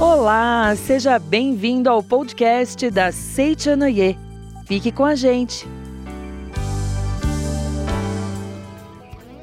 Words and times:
Olá, 0.00 0.74
seja 0.74 1.16
bem-vindo 1.16 1.88
ao 1.88 2.02
podcast 2.02 2.90
da 2.90 3.12
Seichanoye. 3.12 4.18
Fique 4.66 4.90
com 4.90 5.04
a 5.04 5.14
gente. 5.14 5.68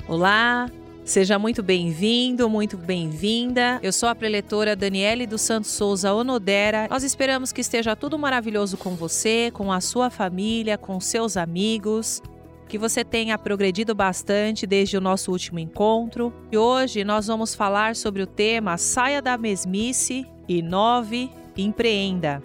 Olá, 0.09 0.69
seja 1.05 1.39
muito 1.39 1.63
bem-vindo, 1.63 2.49
muito 2.49 2.75
bem-vinda. 2.75 3.79
Eu 3.81 3.93
sou 3.93 4.09
a 4.09 4.15
preletora 4.15 4.75
Daniele 4.75 5.25
dos 5.25 5.41
Santos 5.41 5.71
Souza 5.71 6.13
Onodera. 6.13 6.87
Nós 6.89 7.03
esperamos 7.03 7.53
que 7.53 7.61
esteja 7.61 7.95
tudo 7.95 8.19
maravilhoso 8.19 8.75
com 8.75 8.95
você, 8.95 9.49
com 9.53 9.71
a 9.71 9.79
sua 9.79 10.09
família, 10.09 10.77
com 10.77 10.99
seus 10.99 11.37
amigos 11.37 12.21
que 12.69 12.77
você 12.77 13.03
tenha 13.03 13.35
progredido 13.35 13.95
bastante 13.95 14.67
desde 14.67 14.95
o 14.95 15.01
nosso 15.01 15.31
último 15.31 15.57
encontro. 15.57 16.31
E 16.51 16.57
hoje 16.57 17.03
nós 17.03 17.25
vamos 17.25 17.55
falar 17.55 17.95
sobre 17.95 18.21
o 18.21 18.27
tema 18.27 18.77
Saia 18.77 19.21
da 19.23 19.35
Mesmice 19.37 20.27
e 20.47 20.61
9. 20.61 21.31
Empreenda. 21.57 22.41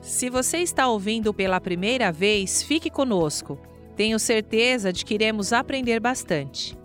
Se 0.00 0.28
você 0.28 0.58
está 0.58 0.86
ouvindo 0.88 1.32
pela 1.32 1.60
primeira 1.60 2.12
vez, 2.12 2.62
fique 2.62 2.90
conosco. 2.90 3.58
Tenho 3.96 4.18
certeza 4.18 4.92
de 4.92 5.04
que 5.04 5.14
iremos 5.14 5.52
aprender 5.52 5.98
bastante. 5.98 6.76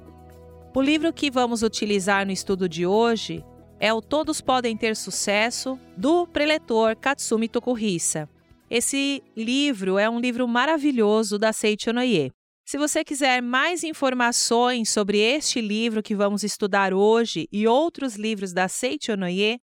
O 0.74 0.82
livro 0.82 1.12
que 1.12 1.30
vamos 1.30 1.63
utilizar 1.63 2.26
no 2.26 2.32
estudo 2.32 2.70
de 2.70 2.85
hoje 2.85 3.44
é 3.80 3.94
o 3.94 4.02
Todos 4.02 4.40
Podem 4.40 4.77
Ter 4.77 4.96
Sucesso, 4.96 5.77
do 5.96 6.26
preletor 6.26 6.96
Katsumi 6.96 7.49
Tokuhisa. 7.49 8.30
Esse 8.70 9.22
livro 9.35 9.99
é 9.99 10.10
um 10.10 10.20
livro 10.20 10.48
maravilhoso 10.48 11.38
da 11.38 11.52
Seiichi 11.52 11.90
Onoye. 11.90 12.37
Se 12.67 12.77
você 12.77 13.02
quiser 13.02 13.41
mais 13.41 13.81
informações 13.81 14.89
sobre 14.89 15.20
este 15.20 15.62
livro 15.62 16.03
que 16.03 16.13
vamos 16.13 16.44
estudar 16.44 16.93
hoje 16.93 17.48
e 17.49 17.66
outros 17.66 18.17
livros 18.17 18.52
da 18.52 18.67
Seiichi 18.67 19.13
Onoye, 19.13 19.62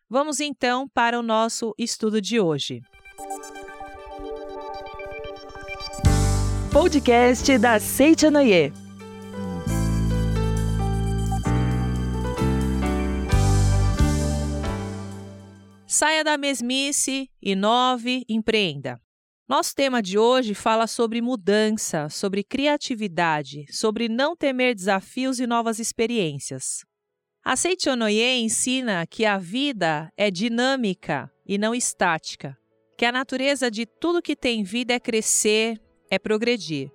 Vamos 0.09 0.41
então 0.41 0.89
para 0.89 1.19
o 1.19 1.23
nosso 1.23 1.75
estudo 1.77 2.19
de 2.19 2.41
hoje. 2.41 2.81
Podcast 6.73 7.59
da 7.59 7.79
Seitianoye. 7.79 8.86
Saia 15.89 16.25
da 16.25 16.37
mesmice, 16.37 17.31
inove, 17.41 18.25
empreenda. 18.29 19.01
Nosso 19.49 19.73
tema 19.73 20.03
de 20.03 20.19
hoje 20.19 20.53
fala 20.53 20.89
sobre 20.89 21.23
mudança, 21.23 22.09
sobre 22.09 22.43
criatividade, 22.43 23.65
sobre 23.71 24.09
não 24.09 24.35
temer 24.35 24.75
desafios 24.75 25.39
e 25.39 25.47
novas 25.47 25.79
experiências. 25.79 26.85
A 27.45 27.55
Seichonoye 27.55 28.41
ensina 28.41 29.07
que 29.07 29.25
a 29.25 29.39
vida 29.39 30.13
é 30.17 30.29
dinâmica 30.29 31.31
e 31.47 31.57
não 31.57 31.73
estática, 31.73 32.59
que 32.99 33.05
a 33.05 33.13
natureza 33.13 33.71
de 33.71 33.87
tudo 33.87 34.21
que 34.21 34.35
tem 34.35 34.65
vida 34.65 34.93
é 34.93 34.99
crescer, 34.99 35.81
é 36.11 36.19
progredir. 36.19 36.91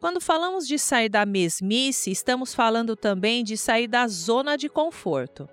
Quando 0.00 0.20
falamos 0.20 0.66
de 0.66 0.80
sair 0.80 1.08
da 1.08 1.24
mesmice, 1.24 2.10
estamos 2.10 2.52
falando 2.52 2.96
também 2.96 3.44
de 3.44 3.56
sair 3.56 3.86
da 3.86 4.08
zona 4.08 4.56
de 4.58 4.68
conforto. 4.68 5.48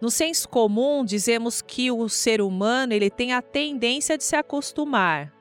No 0.00 0.10
senso 0.10 0.48
comum, 0.48 1.04
dizemos 1.04 1.60
que 1.60 1.90
o 1.90 2.08
ser 2.08 2.40
humano 2.40 2.94
ele 2.94 3.10
tem 3.10 3.34
a 3.34 3.42
tendência 3.42 4.16
de 4.16 4.24
se 4.24 4.34
acostumar, 4.34 5.32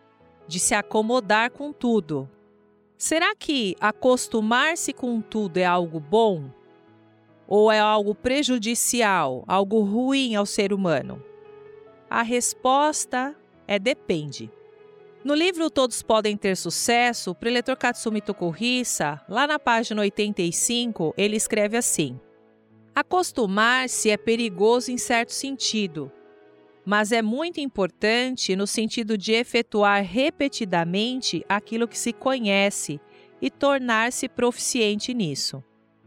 de 0.47 0.59
se 0.59 0.75
acomodar 0.75 1.49
com 1.51 1.71
tudo. 1.71 2.29
Será 2.97 3.33
que 3.33 3.75
acostumar-se 3.79 4.91
com 4.91 5.21
tudo 5.21 5.57
é 5.57 5.65
algo 5.65 5.99
bom? 5.99 6.51
Ou 7.47 7.71
é 7.71 7.79
algo 7.79 8.13
prejudicial, 8.13 9.45
algo 9.47 9.79
ruim 9.79 10.35
ao 10.35 10.45
ser 10.45 10.73
humano? 10.73 11.23
A 12.09 12.21
resposta 12.21 13.33
é 13.65 13.79
depende. 13.79 14.51
No 15.23 15.33
livro 15.33 15.69
Todos 15.69 16.01
Podem 16.01 16.35
Ter 16.35 16.57
Sucesso, 16.57 17.31
o 17.31 17.35
preletor 17.35 17.77
Katsumi 17.77 18.19
Tokuhisa, 18.19 19.21
lá 19.29 19.47
na 19.47 19.57
página 19.57 20.01
85, 20.01 21.13
ele 21.17 21.37
escreve 21.37 21.77
assim: 21.77 22.19
Acostumar-se 22.95 24.09
é 24.09 24.17
perigoso 24.17 24.91
em 24.91 24.97
certo 24.97 25.31
sentido, 25.31 26.11
mas 26.85 27.11
é 27.11 27.21
muito 27.21 27.59
importante 27.59 28.55
no 28.55 28.65
sentido 28.65 29.17
de 29.17 29.33
efetuar 29.33 30.03
repetidamente 30.03 31.45
aquilo 31.47 31.87
que 31.87 31.97
se 31.97 32.11
conhece 32.11 32.99
e 33.41 33.49
tornar-se 33.49 34.27
proficiente 34.27 35.13
nisso. 35.13 35.63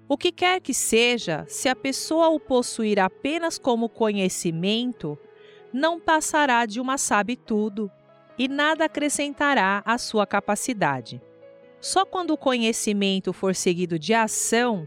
O 0.09 0.19
que 0.19 0.31
quer 0.31 0.61
que 0.61 0.75
seja, 0.75 1.45
se 1.49 1.69
a 1.69 1.77
pessoa 1.77 2.29
o 2.29 2.41
possuir 2.41 2.99
apenas 2.99 3.59
como 3.59 3.89
conhecimento, 3.89 5.17
não 5.73 5.99
passará 5.99 6.67
de 6.67 6.81
uma 6.81 6.99
sabe-tudo 6.99 7.91
e 8.37 8.49
nada 8.49 8.85
acrescentará 8.85 9.83
à 9.87 9.97
sua 9.97 10.27
capacidade. 10.27 11.23
Só 11.81 12.05
quando 12.05 12.33
o 12.33 12.37
conhecimento 12.37 13.33
for 13.33 13.55
seguido 13.55 13.99
de 13.99 14.13
ação 14.13 14.87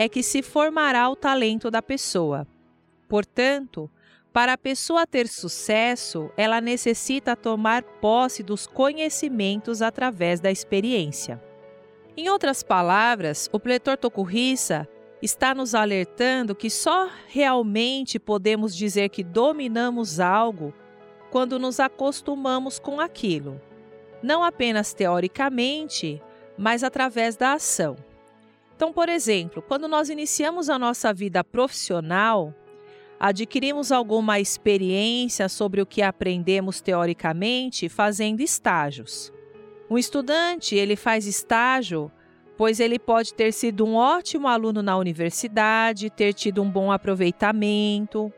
é 0.00 0.08
que 0.08 0.22
se 0.22 0.40
formará 0.40 1.10
o 1.10 1.14
talento 1.14 1.70
da 1.70 1.82
pessoa. 1.82 2.46
Portanto, 3.06 3.90
para 4.32 4.54
a 4.54 4.58
pessoa 4.58 5.06
ter 5.06 5.28
sucesso, 5.28 6.30
ela 6.38 6.58
necessita 6.58 7.36
tomar 7.36 7.82
posse 7.82 8.42
dos 8.42 8.66
conhecimentos 8.66 9.82
através 9.82 10.40
da 10.40 10.50
experiência. 10.50 11.38
Em 12.16 12.30
outras 12.30 12.62
palavras, 12.62 13.50
o 13.52 13.60
pletor 13.60 13.98
Tokuhisa 13.98 14.88
está 15.20 15.54
nos 15.54 15.74
alertando 15.74 16.54
que 16.54 16.70
só 16.70 17.10
realmente 17.26 18.18
podemos 18.18 18.74
dizer 18.74 19.10
que 19.10 19.22
dominamos 19.22 20.18
algo 20.18 20.72
quando 21.30 21.58
nos 21.58 21.78
acostumamos 21.78 22.78
com 22.78 23.00
aquilo, 23.00 23.60
não 24.22 24.42
apenas 24.42 24.94
teoricamente, 24.94 26.22
mas 26.56 26.82
através 26.82 27.36
da 27.36 27.52
ação. 27.52 27.96
Então, 28.80 28.94
por 28.94 29.10
exemplo, 29.10 29.60
quando 29.60 29.86
nós 29.86 30.08
iniciamos 30.08 30.70
a 30.70 30.78
nossa 30.78 31.12
vida 31.12 31.44
profissional, 31.44 32.54
adquirimos 33.20 33.92
alguma 33.92 34.40
experiência 34.40 35.50
sobre 35.50 35.82
o 35.82 35.86
que 35.86 36.00
aprendemos 36.00 36.80
teoricamente 36.80 37.90
fazendo 37.90 38.40
estágios. 38.40 39.30
Um 39.90 39.98
estudante, 39.98 40.76
ele 40.76 40.96
faz 40.96 41.26
estágio 41.26 42.10
pois 42.56 42.80
ele 42.80 42.98
pode 42.98 43.34
ter 43.34 43.52
sido 43.52 43.84
um 43.84 43.96
ótimo 43.96 44.48
aluno 44.48 44.82
na 44.82 44.96
universidade, 44.96 46.08
ter 46.08 46.32
tido 46.32 46.62
um 46.62 46.70
bom 46.70 46.90
aproveitamento, 46.90 48.32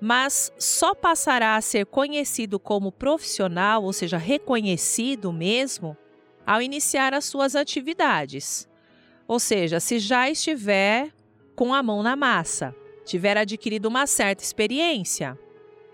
mas 0.00 0.52
só 0.56 0.94
passará 0.94 1.56
a 1.56 1.60
ser 1.60 1.86
conhecido 1.86 2.60
como 2.60 2.92
profissional, 2.92 3.82
ou 3.82 3.92
seja, 3.92 4.16
reconhecido 4.16 5.32
mesmo, 5.32 5.96
ao 6.46 6.62
iniciar 6.62 7.14
as 7.14 7.24
suas 7.24 7.56
atividades. 7.56 8.70
Ou 9.32 9.40
seja, 9.40 9.80
se 9.80 9.98
já 9.98 10.28
estiver 10.28 11.10
com 11.56 11.72
a 11.72 11.82
mão 11.82 12.02
na 12.02 12.14
massa 12.14 12.76
tiver 13.02 13.34
adquirido 13.38 13.86
uma 13.86 14.06
certa 14.06 14.44
experiência. 14.44 15.38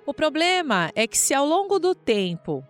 O 0.04 0.12
problema 0.12 0.90
é 0.92 1.06
que, 1.06 1.16
se 1.16 1.32
ao 1.32 1.46
longo 1.46 1.78
do 1.78 1.94
tempo, 1.94 2.64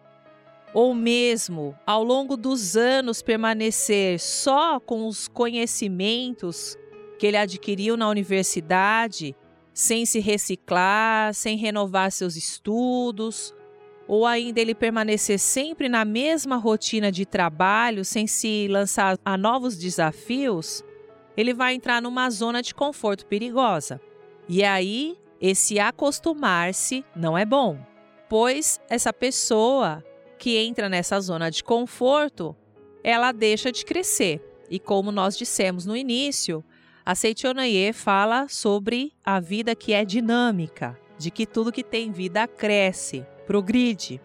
ou 0.75 0.93
mesmo 0.93 1.75
ao 1.87 2.05
longo 2.05 2.37
dos 2.37 2.77
anos, 2.77 3.23
permanecer 3.23 4.21
só 4.21 4.79
com 4.79 5.09
os 5.09 5.27
conhecimentos 5.27 6.77
que 7.19 7.27
ele 7.27 7.39
adquiriu 7.39 7.97
na 7.97 8.07
universidade, 8.07 9.35
sem 9.73 10.05
se 10.05 10.21
reciclar, 10.21 11.33
sem 11.33 11.57
renovar 11.57 12.13
seus 12.13 12.37
estudos, 12.37 13.55
ou 14.09 14.25
ainda 14.25 14.59
ele 14.59 14.75
permanecer 14.75 15.39
sempre 15.39 15.87
na 15.87 16.03
mesma 16.03 16.57
rotina 16.57 17.13
de 17.13 17.27
trabalho, 17.27 18.07
sem 18.07 18.27
se 18.27 18.67
lançar 18.69 19.19
a 19.23 19.37
novos 19.37 19.77
desafios, 19.77 20.83
ele 21.37 21.53
vai 21.53 21.75
entrar 21.75 22.01
numa 22.01 22.31
zona 22.31 22.63
de 22.63 22.75
conforto 22.75 23.27
perigosa. 23.27 24.01
E 24.49 24.65
aí, 24.65 25.19
esse 25.39 25.79
acostumar-se 25.79 27.05
não 27.15 27.37
é 27.37 27.45
bom, 27.45 27.79
pois 28.31 28.81
essa 28.89 29.13
pessoa 29.13 30.03
que 30.39 30.57
entra 30.57 30.89
nessa 30.89 31.21
zona 31.21 31.51
de 31.51 31.63
conforto, 31.63 32.57
ela 33.05 33.31
deixa 33.31 33.71
de 33.71 33.85
crescer. 33.85 34.43
E 34.71 34.79
como 34.79 35.13
nós 35.13 35.37
dissemos 35.37 35.85
no 35.85 35.97
início, 35.97 36.65
a 37.05 37.15
Seichonaye 37.15 37.93
fala 37.93 38.49
sobre 38.49 39.13
a 39.25 39.39
vida 39.39 39.75
que 39.75 39.93
é 39.93 40.05
dinâmica, 40.05 40.99
de 41.19 41.31
que 41.31 41.47
tudo 41.47 41.73
que 41.73 41.83
tem 41.83 42.11
vida 42.11 42.47
cresce, 42.47 43.27
progride. 43.49 44.21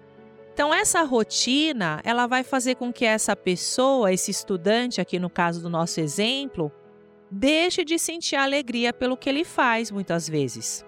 Então 0.53 0.73
essa 0.73 1.01
rotina, 1.03 2.01
ela 2.03 2.27
vai 2.27 2.43
fazer 2.43 2.75
com 2.75 2.91
que 2.91 3.05
essa 3.05 3.35
pessoa, 3.37 4.11
esse 4.11 4.29
estudante 4.29 4.99
aqui 4.99 5.17
no 5.17 5.29
caso 5.29 5.61
do 5.61 5.69
nosso 5.69 6.01
exemplo, 6.01 6.69
deixe 7.31 7.85
de 7.85 7.97
sentir 7.97 8.35
alegria 8.35 8.91
pelo 8.91 9.15
que 9.15 9.29
ele 9.29 9.45
faz 9.45 9.89
muitas 9.89 10.27
vezes. 10.27 10.85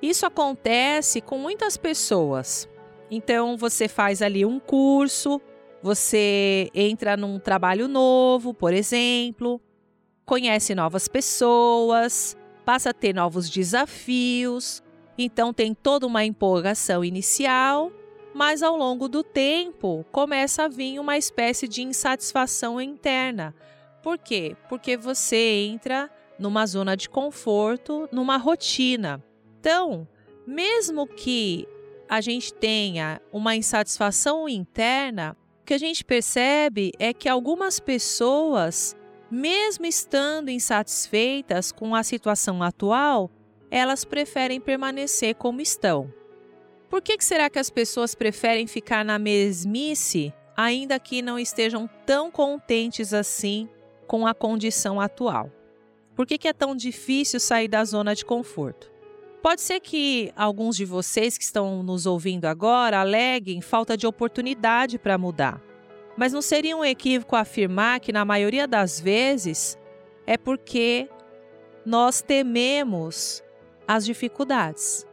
Isso 0.00 0.24
acontece 0.24 1.20
com 1.20 1.36
muitas 1.36 1.76
pessoas. 1.76 2.68
Então 3.10 3.56
você 3.56 3.88
faz 3.88 4.22
ali 4.22 4.46
um 4.46 4.60
curso, 4.60 5.40
Você 5.82 6.68
entra 6.74 7.16
num 7.16 7.38
trabalho 7.38 7.86
novo, 7.86 8.52
por 8.52 8.72
exemplo, 8.72 9.60
conhece 10.24 10.74
novas 10.74 11.06
pessoas, 11.06 12.36
passa 12.64 12.90
a 12.90 12.92
ter 12.92 13.14
novos 13.14 13.48
desafios, 13.48 14.82
então 15.18 15.52
tem 15.52 15.74
toda 15.74 16.06
uma 16.06 16.24
empolgação 16.24 17.04
inicial, 17.04 17.90
mas 18.34 18.62
ao 18.62 18.76
longo 18.76 19.08
do 19.08 19.22
tempo 19.22 20.04
começa 20.12 20.64
a 20.64 20.68
vir 20.68 20.98
uma 20.98 21.16
espécie 21.16 21.66
de 21.66 21.82
insatisfação 21.82 22.80
interna. 22.80 23.54
Por 24.02 24.18
quê? 24.18 24.56
Porque 24.68 24.96
você 24.96 25.66
entra 25.66 26.10
numa 26.38 26.66
zona 26.66 26.96
de 26.96 27.08
conforto, 27.08 28.08
numa 28.12 28.36
rotina. 28.36 29.24
Então, 29.58 30.06
mesmo 30.46 31.06
que 31.06 31.66
a 32.08 32.20
gente 32.20 32.52
tenha 32.52 33.20
uma 33.32 33.56
insatisfação 33.56 34.48
interna, 34.48 35.36
o 35.62 35.64
que 35.64 35.74
a 35.74 35.78
gente 35.78 36.04
percebe 36.04 36.92
é 36.98 37.12
que 37.12 37.28
algumas 37.28 37.80
pessoas, 37.80 38.94
mesmo 39.30 39.86
estando 39.86 40.50
insatisfeitas 40.50 41.72
com 41.72 41.94
a 41.94 42.02
situação 42.02 42.62
atual, 42.62 43.30
elas 43.70 44.04
preferem 44.04 44.60
permanecer 44.60 45.34
como 45.34 45.60
estão. 45.60 46.12
Por 46.88 47.02
que, 47.02 47.16
que 47.16 47.24
será 47.24 47.50
que 47.50 47.58
as 47.58 47.68
pessoas 47.68 48.14
preferem 48.14 48.66
ficar 48.66 49.04
na 49.04 49.18
mesmice, 49.18 50.32
ainda 50.56 50.98
que 50.98 51.20
não 51.20 51.38
estejam 51.38 51.88
tão 52.06 52.30
contentes 52.30 53.12
assim 53.12 53.68
com 54.06 54.26
a 54.26 54.34
condição 54.34 55.00
atual? 55.00 55.50
Por 56.14 56.26
que, 56.26 56.38
que 56.38 56.48
é 56.48 56.52
tão 56.52 56.74
difícil 56.74 57.38
sair 57.40 57.68
da 57.68 57.84
zona 57.84 58.14
de 58.14 58.24
conforto? 58.24 58.90
Pode 59.42 59.60
ser 59.60 59.80
que 59.80 60.32
alguns 60.34 60.76
de 60.76 60.84
vocês 60.84 61.36
que 61.36 61.44
estão 61.44 61.82
nos 61.82 62.06
ouvindo 62.06 62.46
agora 62.46 63.00
aleguem 63.00 63.60
falta 63.60 63.96
de 63.96 64.06
oportunidade 64.06 64.98
para 64.98 65.18
mudar. 65.18 65.62
Mas 66.16 66.32
não 66.32 66.40
seria 66.40 66.76
um 66.76 66.84
equívoco 66.84 67.36
afirmar 67.36 68.00
que, 68.00 68.12
na 68.12 68.24
maioria 68.24 68.66
das 68.66 68.98
vezes, 68.98 69.78
é 70.26 70.36
porque 70.38 71.08
nós 71.84 72.22
tememos 72.22 73.44
as 73.86 74.04
dificuldades. 74.04 75.06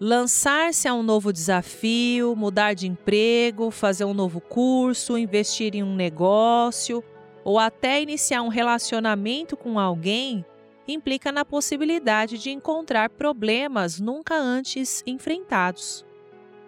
Lançar-se 0.00 0.88
a 0.88 0.94
um 0.94 1.02
novo 1.02 1.32
desafio, 1.32 2.34
mudar 2.36 2.74
de 2.74 2.86
emprego, 2.86 3.70
fazer 3.70 4.04
um 4.04 4.14
novo 4.14 4.40
curso, 4.40 5.16
investir 5.16 5.74
em 5.74 5.82
um 5.82 5.94
negócio 5.94 7.02
ou 7.44 7.58
até 7.58 8.02
iniciar 8.02 8.42
um 8.42 8.48
relacionamento 8.48 9.56
com 9.56 9.78
alguém 9.78 10.44
implica 10.86 11.32
na 11.32 11.44
possibilidade 11.44 12.38
de 12.38 12.50
encontrar 12.50 13.08
problemas 13.10 14.00
nunca 14.00 14.34
antes 14.34 15.02
enfrentados. 15.06 16.04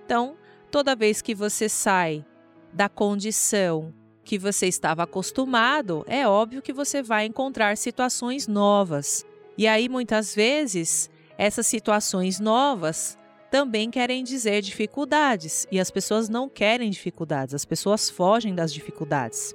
Então, 0.05 0.37
toda 0.71 0.97
vez 0.97 1.21
que 1.21 1.35
você 1.35 1.69
sai 1.69 2.25
da 2.73 2.89
condição 2.89 3.93
que 4.25 4.39
você 4.39 4.67
estava 4.67 5.05
acostumado, 5.05 6.05
é 6.09 6.27
óbvio 6.27 6.63
que 6.63 6.73
você 6.73 7.03
vai 7.03 7.27
encontrar 7.27 7.77
situações 7.77 8.49
novas. 8.49 9.25
E 9.57 9.67
aí, 9.67 9.89
muitas 9.89 10.35
vezes, 10.35 11.09
essas 11.39 11.67
situações 11.67 12.41
novas 12.41 13.19
também 13.51 13.91
querem 13.91 14.25
dizer 14.25 14.61
dificuldades, 14.63 15.67
e 15.71 15.79
as 15.79 15.91
pessoas 15.91 16.29
não 16.29 16.49
querem 16.49 16.91
dificuldades, 16.91 17.55
as 17.55 17.65
pessoas 17.65 18.11
fogem 18.11 18.55
das 18.55 18.73
dificuldades. 18.73 19.55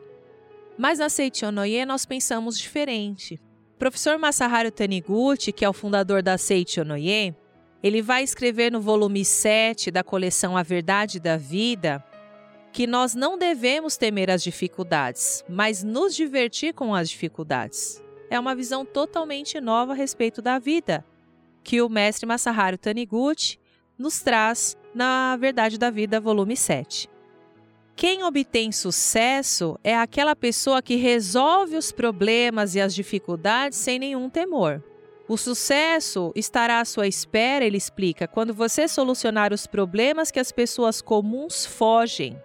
Mas 0.77 0.99
na 0.99 1.09
Seichonoye 1.09 1.85
nós 1.85 2.05
pensamos 2.05 2.57
diferente 2.57 3.39
professor 3.81 4.15
Masaharu 4.19 4.69
Taniguchi, 4.69 5.51
que 5.51 5.65
é 5.65 5.69
o 5.69 5.73
fundador 5.73 6.21
da 6.21 6.37
Seicho 6.37 6.85
Noye, 6.85 7.35
ele 7.81 7.99
vai 7.99 8.21
escrever 8.23 8.71
no 8.71 8.79
volume 8.79 9.25
7 9.25 9.89
da 9.89 10.03
coleção 10.03 10.55
A 10.55 10.61
Verdade 10.61 11.19
da 11.19 11.35
Vida 11.35 12.05
que 12.71 12.85
nós 12.85 13.15
não 13.15 13.39
devemos 13.39 13.97
temer 13.97 14.29
as 14.29 14.43
dificuldades, 14.43 15.43
mas 15.49 15.83
nos 15.83 16.15
divertir 16.15 16.75
com 16.75 16.93
as 16.93 17.09
dificuldades. 17.09 17.99
É 18.29 18.39
uma 18.39 18.53
visão 18.53 18.85
totalmente 18.85 19.59
nova 19.59 19.93
a 19.93 19.95
respeito 19.95 20.43
da 20.43 20.59
vida, 20.59 21.03
que 21.63 21.81
o 21.81 21.89
mestre 21.89 22.25
Masaharu 22.25 22.77
Taniguchi 22.77 23.59
nos 23.97 24.21
traz 24.21 24.77
na 24.93 25.37
Verdade 25.37 25.77
da 25.77 25.89
Vida, 25.89 26.19
volume 26.19 26.57
7. 26.57 27.09
Quem 27.95 28.23
obtém 28.23 28.71
sucesso 28.71 29.77
é 29.83 29.95
aquela 29.95 30.35
pessoa 30.35 30.81
que 30.81 30.95
resolve 30.95 31.75
os 31.75 31.91
problemas 31.91 32.73
e 32.73 32.81
as 32.81 32.95
dificuldades 32.95 33.77
sem 33.77 33.99
nenhum 33.99 34.29
temor. 34.29 34.83
O 35.27 35.37
sucesso 35.37 36.31
estará 36.35 36.79
à 36.79 36.85
sua 36.85 37.07
espera, 37.07 37.63
ele 37.63 37.77
explica, 37.77 38.27
quando 38.27 38.53
você 38.53 38.87
solucionar 38.87 39.53
os 39.53 39.67
problemas 39.67 40.31
que 40.31 40.39
as 40.39 40.51
pessoas 40.51 41.01
comuns 41.01 41.65
fogem, 41.65 42.41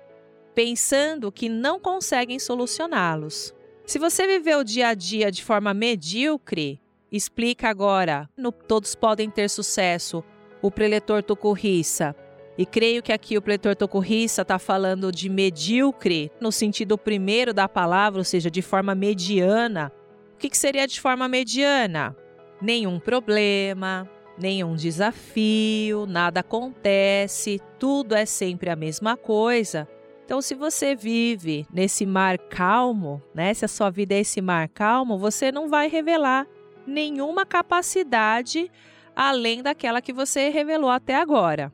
pensando 0.55 1.33
que 1.33 1.49
não 1.49 1.81
conseguem 1.81 2.39
solucioná-los. 2.39 3.55
Se 3.87 3.99
você 3.99 4.27
viver 4.27 4.57
o 4.57 4.65
dia 4.65 4.89
a 4.89 4.95
dia 4.95 5.31
de 5.31 5.43
forma 5.43 5.73
medíocre, 5.73 6.81
explica 7.17 7.69
agora 7.69 8.29
no 8.37 8.53
Todos 8.53 8.95
Podem 8.95 9.31
Ter 9.31 9.49
Sucesso, 9.49 10.23
o 10.63 10.71
preletor 10.71 11.23
Tokurissa, 11.23 12.15
e 12.59 12.65
creio 12.65 13.03
que 13.03 13.13
aqui 13.13 13.37
o 13.37 13.43
pretor 13.43 13.77
Tokurissa 13.77 14.43
está 14.43 14.59
falando 14.59 15.13
de 15.13 15.29
medíocre, 15.29 16.31
no 16.41 16.51
sentido 16.51 16.97
primeiro 16.97 17.53
da 17.53 17.69
palavra, 17.69 18.21
ou 18.21 18.25
seja, 18.25 18.51
de 18.51 18.63
forma 18.63 18.95
mediana. 18.95 19.93
O 20.35 20.39
que, 20.39 20.49
que 20.49 20.57
seria 20.57 20.87
de 20.87 21.01
forma 21.01 21.29
mediana? 21.29 22.17
Nenhum 22.61 22.99
problema, 22.99 24.09
nenhum 24.39 24.75
desafio, 24.75 26.07
nada 26.07 26.41
acontece, 26.41 27.61
tudo 27.79 28.15
é 28.15 28.25
sempre 28.25 28.71
a 28.71 28.77
mesma 28.77 29.17
coisa. 29.17 29.87
Então, 30.25 30.41
se 30.41 30.55
você 30.55 30.97
vive 30.97 31.67
nesse 31.73 32.05
mar 32.05 32.39
calmo, 32.39 33.23
né, 33.35 33.53
se 33.53 33.65
a 33.65 33.69
sua 33.69 33.91
vida 33.91 34.15
é 34.15 34.21
esse 34.21 34.41
mar 34.41 34.69
calmo, 34.69 35.19
você 35.19 35.53
não 35.53 35.69
vai 35.69 35.89
revelar 35.89 36.47
nenhuma 36.87 37.45
capacidade 37.45 38.71
além 39.15 39.63
daquela 39.63 40.03
que 40.03 40.13
você 40.13 40.51
revelou 40.51 40.91
até 40.91 41.15
agora. 41.15 41.73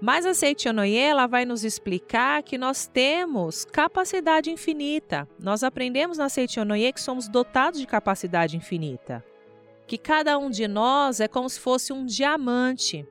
Mas 0.00 0.26
a 0.26 0.34
Seichonoye, 0.34 0.98
ela 0.98 1.26
vai 1.26 1.44
nos 1.44 1.64
explicar 1.64 2.42
que 2.42 2.58
nós 2.58 2.86
temos 2.86 3.64
capacidade 3.64 4.50
infinita. 4.50 5.26
Nós 5.38 5.64
aprendemos 5.64 6.18
na 6.18 6.28
Seichonoye 6.28 6.92
que 6.92 7.00
somos 7.00 7.28
dotados 7.28 7.80
de 7.80 7.86
capacidade 7.86 8.56
infinita. 8.56 9.24
Que 9.86 9.96
cada 9.96 10.38
um 10.38 10.50
de 10.50 10.68
nós 10.68 11.18
é 11.18 11.26
como 11.26 11.48
se 11.48 11.58
fosse 11.58 11.92
um 11.92 12.04
diamante. 12.04 13.06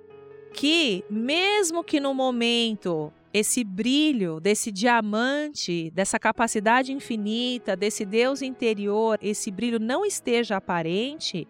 Que, 0.54 1.04
mesmo 1.10 1.84
que 1.84 2.00
no 2.00 2.14
momento 2.14 3.12
esse 3.38 3.66
brilho 3.66 4.40
desse 4.40 4.72
diamante, 4.72 5.92
dessa 5.92 6.18
capacidade 6.18 6.94
infinita, 6.94 7.76
desse 7.76 8.06
Deus 8.06 8.42
interior, 8.42 9.20
esse 9.22 9.52
brilho 9.52 9.78
não 9.78 10.06
esteja 10.06 10.56
aparente, 10.56 11.46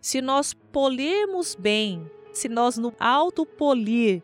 se 0.00 0.22
nós 0.22 0.54
polirmos 0.54 1.56
bem, 1.56 2.08
se 2.32 2.48
nós 2.48 2.78
no 2.78 2.94
autopolir 3.00 4.22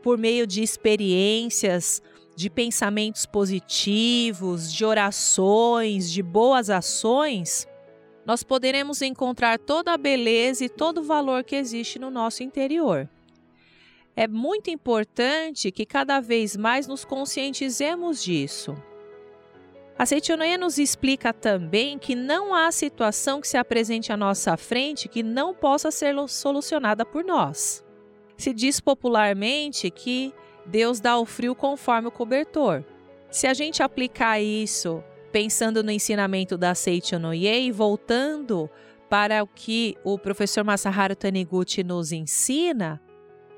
por 0.00 0.16
meio 0.16 0.46
de 0.46 0.62
experiências, 0.62 2.00
de 2.36 2.48
pensamentos 2.48 3.26
positivos, 3.26 4.72
de 4.72 4.84
orações, 4.84 6.08
de 6.08 6.22
boas 6.22 6.70
ações, 6.70 7.66
nós 8.24 8.44
poderemos 8.44 9.02
encontrar 9.02 9.58
toda 9.58 9.92
a 9.92 9.98
beleza 9.98 10.64
e 10.64 10.68
todo 10.68 10.98
o 10.98 11.04
valor 11.04 11.42
que 11.42 11.56
existe 11.56 11.98
no 11.98 12.12
nosso 12.12 12.44
interior. 12.44 13.08
É 14.16 14.28
muito 14.28 14.70
importante 14.70 15.72
que 15.72 15.84
cada 15.84 16.20
vez 16.20 16.56
mais 16.56 16.86
nos 16.86 17.04
conscientizemos 17.04 18.22
disso. 18.22 18.76
A 19.98 20.06
Seichonoye 20.06 20.56
nos 20.56 20.78
explica 20.78 21.32
também 21.32 21.98
que 21.98 22.14
não 22.14 22.54
há 22.54 22.70
situação 22.72 23.40
que 23.40 23.48
se 23.48 23.56
apresente 23.56 24.12
à 24.12 24.16
nossa 24.16 24.56
frente 24.56 25.08
que 25.08 25.22
não 25.22 25.54
possa 25.54 25.90
ser 25.90 26.14
solucionada 26.28 27.04
por 27.04 27.24
nós. 27.24 27.84
Se 28.36 28.52
diz 28.52 28.80
popularmente 28.80 29.90
que 29.90 30.32
Deus 30.66 30.98
dá 30.98 31.16
o 31.18 31.24
frio 31.24 31.54
conforme 31.54 32.08
o 32.08 32.12
cobertor. 32.12 32.84
Se 33.30 33.46
a 33.46 33.54
gente 33.54 33.82
aplicar 33.82 34.40
isso 34.40 35.02
pensando 35.32 35.82
no 35.82 35.90
ensinamento 35.90 36.56
da 36.56 36.72
Noye 37.20 37.66
e 37.66 37.72
voltando 37.72 38.70
para 39.08 39.42
o 39.42 39.46
que 39.46 39.96
o 40.04 40.18
professor 40.18 40.64
Masaharu 40.64 41.14
Taniguchi 41.14 41.84
nos 41.84 42.12
ensina, 42.12 43.00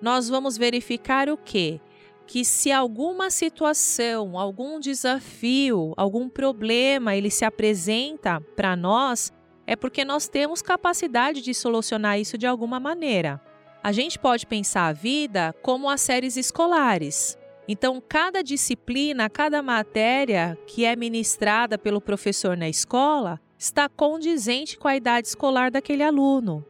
nós 0.00 0.28
vamos 0.28 0.56
verificar 0.56 1.28
o 1.28 1.36
quê? 1.36 1.80
Que 2.26 2.44
se 2.44 2.72
alguma 2.72 3.30
situação, 3.30 4.38
algum 4.38 4.80
desafio, 4.80 5.92
algum 5.96 6.28
problema 6.28 7.14
ele 7.14 7.30
se 7.30 7.44
apresenta 7.44 8.40
para 8.56 8.74
nós, 8.74 9.32
é 9.66 9.74
porque 9.74 10.04
nós 10.04 10.28
temos 10.28 10.62
capacidade 10.62 11.40
de 11.40 11.52
solucionar 11.54 12.18
isso 12.20 12.36
de 12.38 12.46
alguma 12.46 12.78
maneira. 12.78 13.40
A 13.82 13.92
gente 13.92 14.18
pode 14.18 14.46
pensar 14.46 14.86
a 14.86 14.92
vida 14.92 15.54
como 15.62 15.88
as 15.88 16.00
séries 16.00 16.36
escolares. 16.36 17.38
Então, 17.68 18.00
cada 18.00 18.42
disciplina, 18.42 19.28
cada 19.28 19.60
matéria 19.60 20.56
que 20.66 20.84
é 20.84 20.94
ministrada 20.94 21.76
pelo 21.76 22.00
professor 22.00 22.56
na 22.56 22.68
escola 22.68 23.40
está 23.58 23.88
condizente 23.88 24.78
com 24.78 24.86
a 24.86 24.96
idade 24.96 25.28
escolar 25.28 25.70
daquele 25.70 26.02
aluno. 26.02 26.64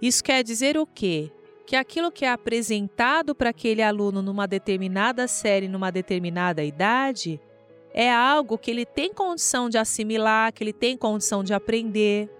Isso 0.00 0.22
quer 0.22 0.44
dizer 0.44 0.76
o 0.76 0.86
quê? 0.86 1.32
Que 1.66 1.76
aquilo 1.76 2.12
que 2.12 2.24
é 2.24 2.30
apresentado 2.30 3.34
para 3.34 3.50
aquele 3.50 3.82
aluno 3.82 4.22
numa 4.22 4.46
determinada 4.46 5.26
série, 5.26 5.68
numa 5.68 5.90
determinada 5.90 6.62
idade, 6.62 7.40
é 7.92 8.12
algo 8.12 8.56
que 8.56 8.70
ele 8.70 8.86
tem 8.86 9.12
condição 9.12 9.68
de 9.68 9.78
assimilar, 9.78 10.52
que 10.52 10.62
ele 10.62 10.72
tem 10.72 10.96
condição 10.96 11.42
de 11.42 11.52
aprender. 11.52 12.30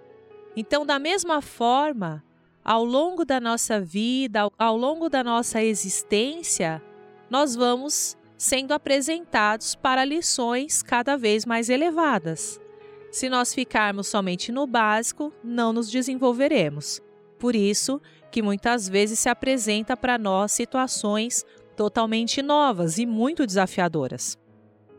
Então, 0.55 0.85
da 0.85 0.97
mesma 0.97 1.41
forma, 1.41 2.23
ao 2.63 2.83
longo 2.83 3.23
da 3.23 3.39
nossa 3.39 3.79
vida, 3.79 4.49
ao, 4.57 4.77
longo 4.77 5.09
da 5.09 5.23
nossa 5.23 5.63
existência, 5.63 6.81
nós 7.29 7.55
vamos 7.55 8.17
sendo 8.37 8.73
apresentados 8.73 9.73
para 9.73 10.05
lições 10.05 10.83
cada 10.83 11.17
vez 11.17 11.45
mais 11.45 11.69
elevadas. 11.69 12.61
Se 13.09 13.29
nós 13.29 13.53
ficarmos 13.53 14.07
somente 14.07 14.51
no 14.51 14.67
básico, 14.67 15.33
não 15.43 15.73
nos 15.73 15.89
desenvolveremos. 15.89 17.01
Por 17.39 17.55
isso 17.55 18.01
que 18.31 18.41
muitas 18.41 18.87
vezes 18.87 19.19
se 19.19 19.29
apresenta 19.29 19.95
para 19.95 20.17
nós 20.17 20.51
situações 20.51 21.45
totalmente 21.75 22.41
novas 22.41 22.97
e 22.97 23.05
muito 23.05 23.45
desafiadoras. 23.45 24.37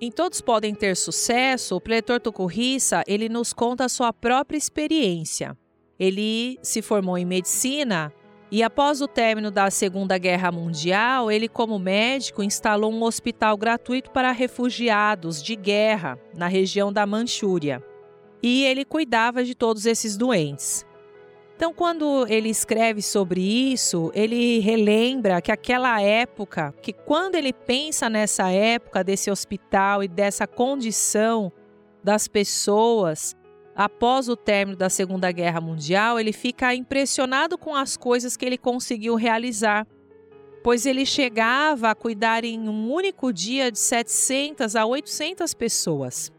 Em 0.01 0.13
Todos 0.13 0.41
Podem 0.41 0.75
Ter 0.75 0.97
Sucesso, 0.97 1.75
o 1.75 1.81
pretor 1.81 2.21
Tucurriça, 2.21 3.03
ele 3.07 3.29
nos 3.29 3.53
conta 3.53 3.85
a 3.85 3.89
sua 3.89 4.13
própria 4.13 4.57
experiência. 4.57 5.57
Ele 5.99 6.57
se 6.63 6.81
formou 6.81 7.19
em 7.19 7.25
medicina 7.25 8.13
e 8.51 8.63
após 8.63 9.03
o 9.03 9.07
término 9.07 9.51
da 9.51 9.71
Segunda 9.71 10.17
Guerra 10.17 10.51
Mundial, 10.51 11.31
ele 11.31 11.49
como 11.49 11.79
médico 11.79 12.43
instalou 12.43 12.91
um 12.91 13.03
hospital 13.03 13.59
gratuito 13.59 14.11
para 14.11 14.33
refugiados 14.33 15.43
de 15.43 15.55
guerra 15.55 16.19
na 16.35 16.47
região 16.47 16.91
da 16.91 17.05
Manchúria. 17.05 17.83
E 18.43 18.65
ele 18.65 18.87
cuidava 18.87 19.45
de 19.45 19.55
todos 19.55 19.85
esses 19.85 20.17
doentes. 20.17 20.87
Então, 21.59 21.75
quando 21.75 22.25
ele 22.29 22.49
escreve 22.49 23.03
sobre 23.03 23.41
isso, 23.41 24.13
ele 24.15 24.61
relembra 24.61 25.43
que 25.43 25.51
aquela 25.51 26.01
época, 26.01 26.73
que 26.81 26.93
quando 26.93 27.35
ele 27.35 27.53
pensa 27.53 28.09
nessa 28.09 28.49
época 28.49 29.03
desse 29.03 29.29
hospital 29.29 30.05
e 30.05 30.07
dessa 30.07 30.47
condição 30.47 31.53
das 32.01 32.29
pessoas 32.29 33.35
após 33.75 34.29
o 34.29 34.37
término 34.37 34.79
da 34.79 34.89
Segunda 34.89 35.33
Guerra 35.33 35.61
Mundial, 35.61 36.21
ele 36.21 36.33
fica 36.33 36.73
impressionado 36.77 37.59
com 37.59 37.75
as 37.75 37.97
coisas 37.97 38.37
que 38.37 38.47
ele 38.47 38.57
conseguiu 38.57 39.17
realizar, 39.17 39.85
pois 40.63 40.87
ele 40.87 41.05
chegava 41.05 41.91
a 41.91 41.95
cuidar 41.97 42.45
em 42.45 42.69
um 42.69 42.89
único 42.89 43.33
dia 43.33 43.73
de 43.73 43.81
700 43.81 44.77
a 44.77 44.87
800 44.87 45.55
pessoas. 45.55 46.31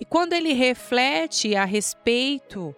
E 0.00 0.04
quando 0.06 0.32
ele 0.32 0.54
reflete 0.54 1.54
a 1.54 1.66
respeito 1.66 2.74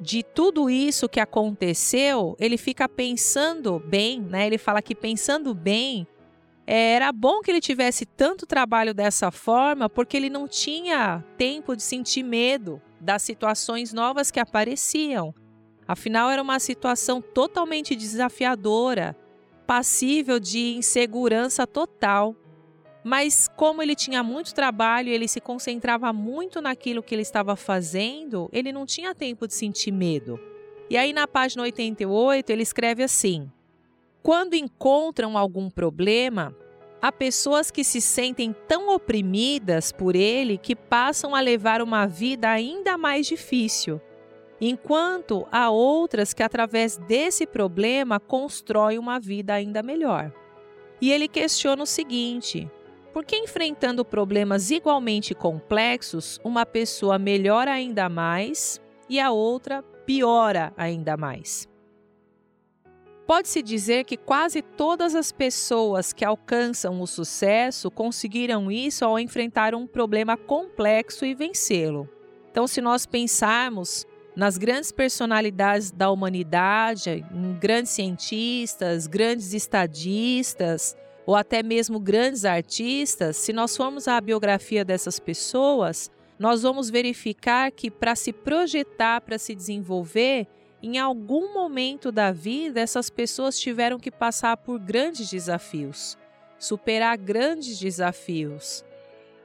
de 0.00 0.22
tudo 0.22 0.70
isso 0.70 1.08
que 1.08 1.20
aconteceu, 1.20 2.34
ele 2.40 2.56
fica 2.56 2.88
pensando 2.88 3.78
bem, 3.78 4.20
né? 4.20 4.46
Ele 4.46 4.56
fala 4.56 4.80
que 4.80 4.94
pensando 4.94 5.54
bem, 5.54 6.06
era 6.66 7.12
bom 7.12 7.40
que 7.40 7.50
ele 7.50 7.60
tivesse 7.60 8.06
tanto 8.06 8.46
trabalho 8.46 8.94
dessa 8.94 9.30
forma, 9.30 9.90
porque 9.90 10.16
ele 10.16 10.30
não 10.30 10.48
tinha 10.48 11.22
tempo 11.36 11.76
de 11.76 11.82
sentir 11.82 12.22
medo 12.22 12.80
das 13.00 13.22
situações 13.22 13.92
novas 13.92 14.30
que 14.30 14.40
apareciam. 14.40 15.34
Afinal, 15.86 16.30
era 16.30 16.40
uma 16.40 16.60
situação 16.60 17.20
totalmente 17.20 17.96
desafiadora, 17.96 19.16
passível 19.66 20.38
de 20.38 20.76
insegurança 20.76 21.66
total. 21.66 22.36
Mas 23.02 23.48
como 23.56 23.82
ele 23.82 23.94
tinha 23.94 24.22
muito 24.22 24.54
trabalho, 24.54 25.08
ele 25.08 25.26
se 25.26 25.40
concentrava 25.40 26.12
muito 26.12 26.60
naquilo 26.60 27.02
que 27.02 27.14
ele 27.14 27.22
estava 27.22 27.56
fazendo, 27.56 28.48
ele 28.52 28.72
não 28.72 28.84
tinha 28.84 29.14
tempo 29.14 29.46
de 29.46 29.54
sentir 29.54 29.90
medo. 29.90 30.38
E 30.90 30.96
aí 30.96 31.12
na 31.12 31.26
página 31.26 31.62
88 31.62 32.50
ele 32.50 32.62
escreve 32.62 33.02
assim: 33.02 33.50
Quando 34.22 34.54
encontram 34.54 35.38
algum 35.38 35.70
problema, 35.70 36.54
há 37.00 37.10
pessoas 37.10 37.70
que 37.70 37.82
se 37.82 38.00
sentem 38.00 38.54
tão 38.68 38.94
oprimidas 38.94 39.92
por 39.92 40.14
ele 40.14 40.58
que 40.58 40.76
passam 40.76 41.34
a 41.34 41.40
levar 41.40 41.80
uma 41.80 42.06
vida 42.06 42.50
ainda 42.50 42.98
mais 42.98 43.26
difícil, 43.26 43.98
enquanto 44.60 45.46
há 45.50 45.70
outras 45.70 46.34
que 46.34 46.42
através 46.42 46.98
desse 46.98 47.46
problema 47.46 48.20
constroem 48.20 48.98
uma 48.98 49.18
vida 49.18 49.54
ainda 49.54 49.82
melhor. 49.82 50.30
E 51.00 51.10
ele 51.10 51.28
questiona 51.28 51.82
o 51.82 51.86
seguinte: 51.86 52.70
porque 53.12 53.36
enfrentando 53.36 54.04
problemas 54.04 54.70
igualmente 54.70 55.34
complexos, 55.34 56.40
uma 56.44 56.64
pessoa 56.64 57.18
melhora 57.18 57.72
ainda 57.72 58.08
mais 58.08 58.80
e 59.08 59.18
a 59.18 59.30
outra 59.30 59.82
piora 59.82 60.72
ainda 60.76 61.16
mais? 61.16 61.68
Pode-se 63.26 63.62
dizer 63.62 64.04
que 64.04 64.16
quase 64.16 64.60
todas 64.60 65.14
as 65.14 65.30
pessoas 65.30 66.12
que 66.12 66.24
alcançam 66.24 67.00
o 67.00 67.06
sucesso 67.06 67.88
conseguiram 67.88 68.72
isso 68.72 69.04
ao 69.04 69.20
enfrentar 69.20 69.72
um 69.72 69.86
problema 69.86 70.36
complexo 70.36 71.24
e 71.24 71.32
vencê-lo. 71.32 72.08
Então, 72.50 72.66
se 72.66 72.80
nós 72.80 73.06
pensarmos 73.06 74.04
nas 74.34 74.58
grandes 74.58 74.90
personalidades 74.90 75.92
da 75.92 76.10
humanidade, 76.10 77.24
em 77.32 77.52
grandes 77.54 77.92
cientistas, 77.92 79.06
grandes 79.06 79.54
estadistas, 79.54 80.96
ou 81.30 81.36
até 81.36 81.62
mesmo 81.62 82.00
grandes 82.00 82.44
artistas, 82.44 83.36
se 83.36 83.52
nós 83.52 83.76
formos 83.76 84.08
à 84.08 84.20
biografia 84.20 84.84
dessas 84.84 85.20
pessoas, 85.20 86.10
nós 86.36 86.62
vamos 86.62 86.90
verificar 86.90 87.70
que 87.70 87.88
para 87.88 88.16
se 88.16 88.32
projetar, 88.32 89.20
para 89.20 89.38
se 89.38 89.54
desenvolver, 89.54 90.48
em 90.82 90.98
algum 90.98 91.54
momento 91.54 92.10
da 92.10 92.32
vida 92.32 92.80
essas 92.80 93.08
pessoas 93.08 93.60
tiveram 93.60 93.96
que 93.96 94.10
passar 94.10 94.56
por 94.56 94.80
grandes 94.80 95.30
desafios, 95.30 96.18
superar 96.58 97.16
grandes 97.16 97.78
desafios. 97.78 98.84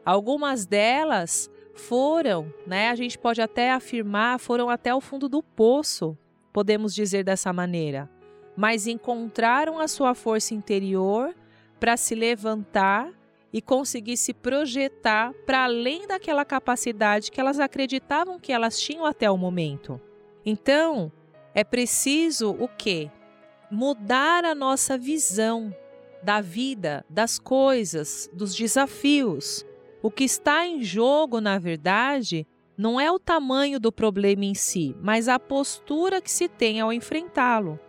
Algumas 0.04 0.66
delas 0.66 1.52
foram, 1.76 2.52
né, 2.66 2.90
a 2.90 2.96
gente 2.96 3.16
pode 3.16 3.44
até 3.44 3.72
afirmar, 3.72 4.40
foram 4.40 4.72
até 4.72 4.96
o 4.96 5.00
fundo 5.00 5.30
do 5.30 5.44
poço, 5.44 6.18
podemos 6.52 6.96
dizer 6.96 7.24
dessa 7.24 7.54
maneira, 7.54 8.10
mas 8.58 8.88
encontraram 8.88 9.80
a 9.80 9.88
sua 9.88 10.16
força 10.16 10.56
interior 10.56 11.32
para 11.80 11.98
se 11.98 12.16
levantar 12.16 13.12
e 13.52 13.62
conseguir 13.62 14.18
se 14.18 14.34
projetar 14.34 15.34
para 15.46 15.64
além 15.64 16.08
daquela 16.08 16.44
capacidade 16.44 17.32
que 17.32 17.40
elas 17.40 17.60
acreditavam 17.60 18.40
que 18.40 18.52
elas 18.52 18.80
tinham 18.80 19.06
até 19.06 19.32
o 19.32 19.38
momento. 19.38 20.00
Então, 20.46 21.12
é 21.54 21.64
preciso 21.64 22.52
o 22.52 22.68
quê? 22.68 23.10
Mudar 23.72 24.44
a 24.44 24.54
nossa 24.54 24.98
visão 24.98 25.74
da 26.22 26.42
vida, 26.42 27.06
das 27.10 27.40
coisas, 27.40 28.30
dos 28.34 28.54
desafios. 28.54 29.66
O 30.02 30.12
que 30.12 30.24
está 30.24 30.68
em 30.68 30.84
jogo, 30.84 31.40
na 31.40 31.58
verdade, 31.58 32.46
não 32.78 33.00
é 33.00 33.10
o 33.10 33.18
tamanho 33.18 33.80
do 33.80 33.92
problema 33.92 34.44
em 34.44 34.54
si, 34.54 34.96
mas 35.02 35.30
a 35.30 35.40
postura 35.40 36.22
que 36.22 36.30
se 36.30 36.50
tem 36.50 36.82
ao 36.82 36.92
enfrentá-lo. 36.92 37.80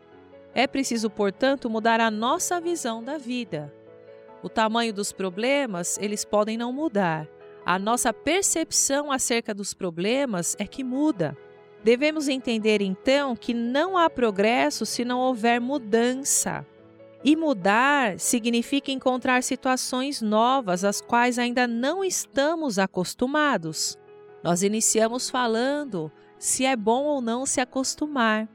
É 0.57 0.67
preciso, 0.67 1.11
portanto, 1.11 1.69
mudar 1.69 2.01
a 2.01 2.11
nossa 2.11 2.59
visão 2.59 3.05
da 3.05 3.19
vida. 3.19 3.71
O 4.43 4.49
tamanho 4.49 4.91
dos 4.91 5.13
problemas, 5.13 5.99
eles 5.99 6.25
podem 6.25 6.57
não 6.57 6.73
mudar. 6.73 7.29
A 7.63 7.79
nossa 7.79 8.11
percepção 8.11 9.13
acerca 9.13 9.53
dos 9.53 9.75
problemas 9.75 10.57
é 10.59 10.67
que 10.67 10.83
muda. 10.83 11.37
Devemos 11.85 12.27
entender 12.27 12.81
então 12.81 13.37
que 13.37 13.53
não 13.53 13.99
há 13.99 14.09
progresso 14.09 14.87
se 14.87 15.05
não 15.05 15.19
houver 15.19 15.61
mudança. 15.61 16.67
E 17.23 17.37
mudar 17.37 18.19
significa 18.19 18.91
encontrar 18.91 19.43
situações 19.43 20.23
novas 20.23 20.85
às 20.85 21.03
quais 21.03 21.39
ainda 21.39 21.67
não 21.67 22.03
estamos 22.03 22.79
acostumados. 22.79 23.99
Nós 24.43 24.63
iniciamos 24.63 25.29
falando 25.29 26.11
se 26.39 26.65
é 26.65 26.75
bom 26.75 27.05
ou 27.05 27.21
não 27.21 27.45
se 27.45 27.61
acostumar. 27.61 28.49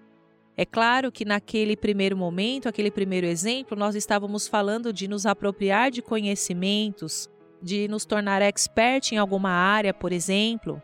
É 0.58 0.66
claro 0.66 1.12
que 1.12 1.26
naquele 1.26 1.76
primeiro 1.76 2.16
momento, 2.18 2.68
aquele 2.68 2.92
primeiro 2.92 3.26
exemplo, 3.26 3.78
nós 3.78 3.96
estávamos 3.96 4.48
falando 4.48 4.92
de 4.92 5.08
nos 5.08 5.26
apropriar 5.26 5.90
de 5.90 6.02
conhecimentos, 6.02 7.30
de 7.62 7.88
nos 7.88 8.06
tornar 8.06 8.42
expert 8.42 9.14
em 9.14 9.18
alguma 9.18 9.50
área, 9.50 9.94
por 9.94 10.12
exemplo. 10.12 10.82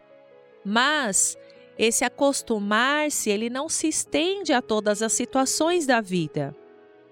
Mas 0.63 1.37
esse 1.77 2.03
acostumar-se, 2.03 3.29
ele 3.29 3.49
não 3.49 3.69
se 3.69 3.87
estende 3.87 4.51
a 4.53 4.61
todas 4.61 5.01
as 5.01 5.13
situações 5.13 5.85
da 5.85 6.01
vida. 6.01 6.55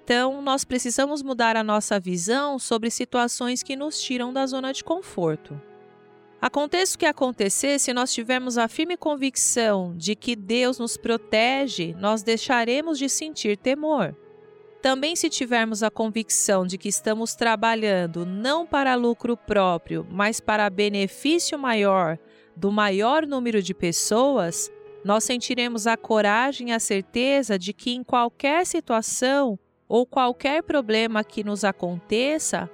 Então, 0.04 0.42
nós 0.42 0.64
precisamos 0.64 1.24
mudar 1.24 1.56
a 1.56 1.64
nossa 1.64 2.00
visão 2.00 2.60
sobre 2.60 2.90
situações 2.92 3.64
que 3.64 3.76
nos 3.76 4.00
tiram 4.02 4.32
da 4.32 4.46
zona 4.46 4.72
de 4.72 4.84
conforto. 4.84 5.60
Aconteça 6.42 6.96
o 6.96 7.00
que 7.00 7.06
acontecer, 7.06 7.80
se 7.80 7.94
nós 7.94 8.14
tivermos 8.14 8.58
a 8.58 8.68
firme 8.68 8.98
convicção 8.98 9.96
de 9.98 10.16
que 10.16 10.36
Deus 10.36 10.78
nos 10.78 10.98
protege, 10.98 11.96
nós 11.98 12.22
deixaremos 12.22 13.00
de 13.00 13.10
sentir 13.10 13.58
temor. 13.58 14.16
Também, 14.82 15.16
se 15.16 15.30
tivermos 15.30 15.82
a 15.82 15.90
convicção 15.90 16.68
de 16.68 16.78
que 16.78 16.88
estamos 16.88 17.34
trabalhando 17.34 18.26
não 18.26 18.68
para 18.68 18.94
lucro 18.94 19.36
próprio, 19.36 20.06
mas 20.12 20.40
para 20.40 20.70
benefício 20.70 21.58
maior 21.58 22.20
do 22.56 22.72
maior 22.72 23.26
número 23.26 23.62
de 23.62 23.74
pessoas, 23.74 24.72
nós 25.04 25.24
sentiremos 25.24 25.88
a 25.88 25.98
coragem 25.98 26.70
e 26.70 26.72
a 26.72 26.80
certeza 26.80 27.58
de 27.58 27.74
que 27.74 27.92
em 27.92 28.04
qualquer 28.04 28.66
situação 28.66 29.58
ou 29.88 30.06
qualquer 30.06 30.64
problema 30.64 31.24
que 31.24 31.44
nos 31.44 31.64
aconteça, 31.64 32.70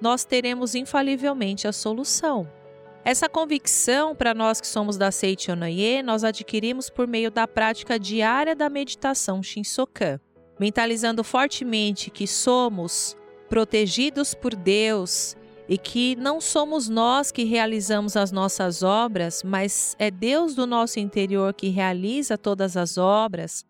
nós 0.00 0.24
teremos 0.24 0.74
infalivelmente 0.74 1.68
a 1.68 1.72
solução. 1.72 2.59
Essa 3.02 3.30
convicção, 3.30 4.14
para 4.14 4.34
nós 4.34 4.60
que 4.60 4.66
somos 4.66 4.98
da 4.98 5.10
Seiichi 5.10 5.50
Onoye, 5.50 6.02
nós 6.02 6.22
adquirimos 6.22 6.90
por 6.90 7.06
meio 7.06 7.30
da 7.30 7.48
prática 7.48 7.98
diária 7.98 8.54
da 8.54 8.68
meditação 8.68 9.42
Shinsokan, 9.42 10.20
mentalizando 10.58 11.24
fortemente 11.24 12.10
que 12.10 12.26
somos 12.26 13.16
protegidos 13.48 14.34
por 14.34 14.54
Deus 14.54 15.34
e 15.66 15.78
que 15.78 16.14
não 16.16 16.42
somos 16.42 16.90
nós 16.90 17.32
que 17.32 17.44
realizamos 17.44 18.16
as 18.16 18.30
nossas 18.30 18.82
obras, 18.82 19.42
mas 19.42 19.96
é 19.98 20.10
Deus 20.10 20.54
do 20.54 20.66
nosso 20.66 21.00
interior 21.00 21.54
que 21.54 21.68
realiza 21.68 22.36
todas 22.36 22.76
as 22.76 22.98
obras, 22.98 23.64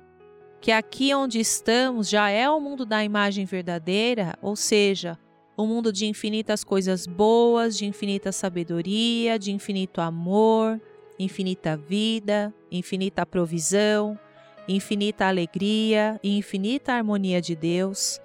que 0.61 0.73
aqui 0.73 1.15
onde 1.15 1.39
estamos 1.39 2.09
já 2.09 2.29
é 2.31 2.51
o 2.51 2.61
mundo 2.61 2.85
da 2.85 3.05
imagem 3.05 3.45
verdadeira, 3.45 4.35
ou 4.43 4.57
seja, 4.57 5.17
um 5.61 5.67
mundo 5.67 5.93
de 5.93 6.07
infinitas 6.07 6.65
coisas 6.65 7.07
boas, 7.07 7.77
de 7.77 7.87
infinita 7.87 8.33
sabedoria, 8.33 9.39
de 9.39 9.53
infinito 9.53 10.01
amor, 10.01 10.81
infinita 11.19 11.77
vida, 11.77 12.53
infinita 12.71 13.27
provisão, 13.27 14.19
infinita 14.67 15.27
alegria 15.27 16.19
e 16.23 16.37
infinita 16.37 16.93
harmonia 16.93 17.41
de 17.41 17.55
Deus, 17.55 18.21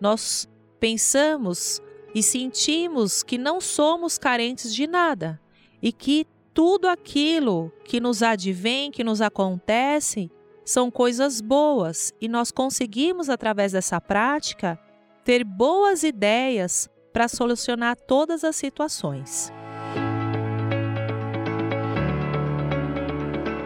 nós 0.00 0.48
pensamos 0.78 1.82
e 2.14 2.22
sentimos 2.22 3.22
que 3.22 3.36
não 3.36 3.60
somos 3.60 4.18
carentes 4.18 4.74
de 4.74 4.86
nada 4.86 5.40
e 5.82 5.92
que 5.92 6.26
tudo 6.54 6.88
aquilo 6.88 7.70
que 7.84 8.00
nos 8.00 8.22
advém, 8.22 8.90
que 8.90 9.04
nos 9.04 9.20
acontece, 9.20 10.30
são 10.64 10.90
coisas 10.90 11.40
boas. 11.40 12.12
E 12.20 12.28
nós 12.28 12.50
conseguimos, 12.50 13.28
através 13.28 13.72
dessa 13.72 14.00
prática, 14.00 14.78
ter 15.26 15.42
boas 15.42 16.04
ideias 16.04 16.88
para 17.12 17.26
solucionar 17.26 17.96
todas 17.96 18.44
as 18.44 18.54
situações. 18.54 19.52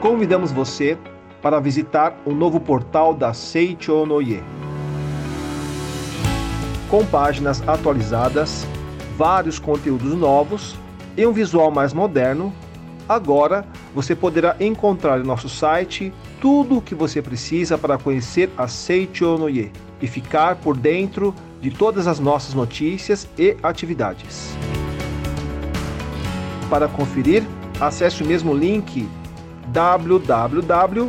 Convidamos 0.01 0.53
você 0.53 0.97
para 1.43 1.61
visitar 1.61 2.19
o 2.25 2.33
novo 2.33 2.59
portal 2.59 3.13
da 3.13 3.35
Seicho 3.35 4.07
Noye. 4.07 4.43
Com 6.89 7.05
páginas 7.05 7.61
atualizadas, 7.69 8.67
vários 9.19 9.59
conteúdos 9.59 10.15
novos 10.15 10.77
e 11.15 11.27
um 11.27 11.33
visual 11.33 11.71
mais 11.71 11.93
moderno, 11.93 12.55
agora 13.07 13.67
você 13.95 14.17
poderá 14.17 14.57
encontrar 14.61 15.21
em 15.21 15.25
nosso 15.25 15.51
site 15.51 16.11
tudo 16.41 16.79
o 16.79 16.83
que 16.83 16.95
você 16.95 17.21
precisa 17.21 17.77
para 17.77 17.99
conhecer 17.99 18.49
a 18.57 18.67
Seicho 18.67 19.37
Noye 19.37 19.71
e 20.01 20.07
ficar 20.07 20.57
por 20.57 20.75
dentro 20.75 21.35
de 21.61 21.71
todas 21.71 22.07
as 22.07 22.19
nossas 22.19 22.55
notícias 22.55 23.29
e 23.39 23.57
atividades. 23.63 24.55
Para 26.69 26.89
conferir, 26.89 27.43
acesse 27.81 28.23
o 28.23 28.27
mesmo 28.27 28.55
link 28.55 29.09
www.sni.org.br. 29.69 31.01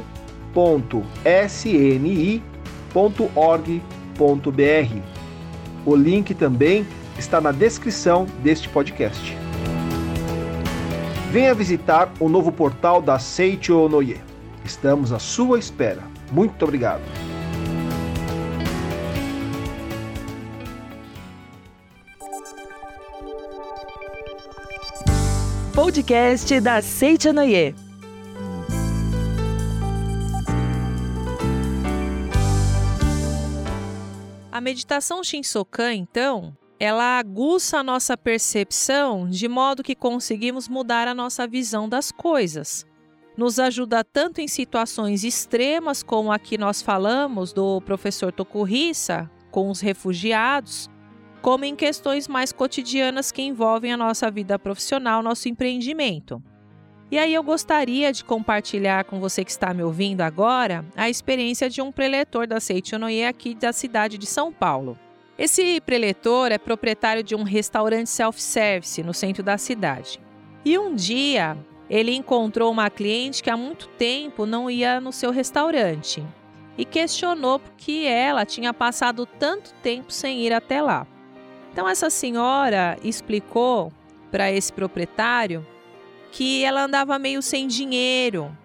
O 5.86 5.96
link 5.96 6.34
também 6.34 6.86
está 7.18 7.40
na 7.42 7.52
descrição 7.52 8.26
deste 8.44 8.68
podcast. 8.70 9.38
Venha 11.32 11.54
visitar 11.54 12.12
o 12.20 12.28
novo 12.28 12.52
portal 12.52 13.02
da 13.02 13.18
Seicho 13.18 13.88
Noye. 13.88 14.20
Estamos 14.66 15.14
à 15.14 15.20
sua 15.20 15.58
espera. 15.58 16.04
Muito 16.32 16.64
obrigado. 16.64 17.02
Podcast 25.84 26.62
da 26.62 26.80
Seite 26.80 27.32
Noye. 27.32 27.74
A 34.52 34.62
meditação 34.62 35.24
Shinsokan, 35.24 35.96
então, 35.96 36.56
ela 36.80 37.18
aguça 37.18 37.80
a 37.80 37.84
nossa 37.84 38.16
percepção 38.16 39.28
de 39.28 39.48
modo 39.48 39.82
que 39.82 39.96
conseguimos 39.96 40.70
mudar 40.70 41.08
a 41.08 41.16
nossa 41.16 41.48
visão 41.48 41.90
das 41.90 42.12
coisas. 42.12 42.86
Nos 43.36 43.58
ajuda 43.58 44.04
tanto 44.04 44.40
em 44.40 44.48
situações 44.48 45.24
extremas, 45.24 46.04
como 46.04 46.32
a 46.32 46.38
que 46.38 46.60
nós 46.60 46.84
falamos 46.84 47.52
do 47.52 47.82
professor 47.82 48.32
Tokuhisa 48.32 49.28
com 49.50 49.68
os 49.72 49.82
refugiados, 49.82 50.91
como 51.42 51.66
em 51.66 51.76
questões 51.76 52.28
mais 52.28 52.52
cotidianas 52.52 53.32
que 53.32 53.42
envolvem 53.42 53.92
a 53.92 53.98
nossa 53.98 54.30
vida 54.30 54.60
profissional, 54.60 55.24
nosso 55.24 55.50
empreendimento. 55.50 56.42
E 57.10 57.18
aí 57.18 57.34
eu 57.34 57.44
gostaria 57.44 58.14
de 58.14 58.24
compartilhar 58.24 59.04
com 59.04 59.20
você 59.20 59.44
que 59.44 59.52
está 59.52 59.74
me 59.74 59.84
ouvindo 59.84 60.22
agora 60.22 60.86
a 60.96 61.10
experiência 61.10 61.70
de 61.70 61.82
um 61.82 61.92
preletor 61.92 62.48
da 62.48 62.60
Seichonoye 62.60 63.26
aqui 63.26 63.54
da 63.54 63.74
cidade 63.74 64.18
de 64.18 64.26
São 64.26 64.54
Paulo. 64.54 64.98
Esse 65.38 65.82
preletor 65.82 66.52
é 66.52 66.58
proprietário 66.58 67.24
de 67.24 67.36
um 67.36 67.44
restaurante 67.44 68.10
self-service 68.10 69.04
no 69.04 69.14
centro 69.14 69.44
da 69.44 69.58
cidade. 69.58 70.22
E 70.64 70.78
um 70.78 70.96
dia 70.96 71.58
ele 71.90 72.14
encontrou 72.14 72.72
uma 72.72 72.90
cliente 72.90 73.44
que 73.44 73.50
há 73.50 73.58
muito 73.58 73.90
tempo 73.90 74.46
não 74.46 74.70
ia 74.70 75.02
no 75.02 75.12
seu 75.12 75.32
restaurante 75.32 76.24
e 76.78 76.86
questionou 76.86 77.60
por 77.60 77.72
que 77.74 78.08
ela 78.08 78.46
tinha 78.46 78.74
passado 78.74 79.26
tanto 79.26 79.74
tempo 79.84 80.14
sem 80.14 80.40
ir 80.40 80.54
até 80.54 80.82
lá. 80.82 81.06
Então, 81.72 81.88
essa 81.88 82.10
senhora 82.10 82.98
explicou 83.02 83.94
para 84.30 84.52
esse 84.52 84.72
proprietário 84.72 85.66
que 86.32 86.64
ela 86.64 86.84
andava 86.84 87.18
meio 87.18 87.42
sem 87.42 87.68
dinheiro 87.68 88.56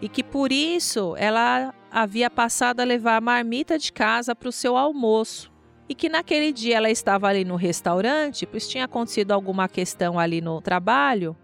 e 0.00 0.08
que 0.08 0.22
por 0.22 0.50
isso 0.52 1.14
ela 1.16 1.74
havia 1.90 2.30
passado 2.30 2.80
a 2.80 2.84
levar 2.84 3.16
a 3.16 3.20
marmita 3.20 3.78
de 3.78 3.92
casa 3.92 4.34
para 4.34 4.48
o 4.48 4.52
seu 4.52 4.76
almoço. 4.76 5.50
E 5.88 5.94
que 5.94 6.08
naquele 6.08 6.52
dia 6.52 6.76
ela 6.76 6.88
estava 6.88 7.26
ali 7.26 7.44
no 7.44 7.56
restaurante, 7.56 8.46
pois 8.46 8.68
tinha 8.68 8.84
acontecido 8.84 9.32
alguma 9.32 9.68
questão 9.68 10.18
ali 10.18 10.40
no 10.40 10.60
trabalho, 10.60 11.36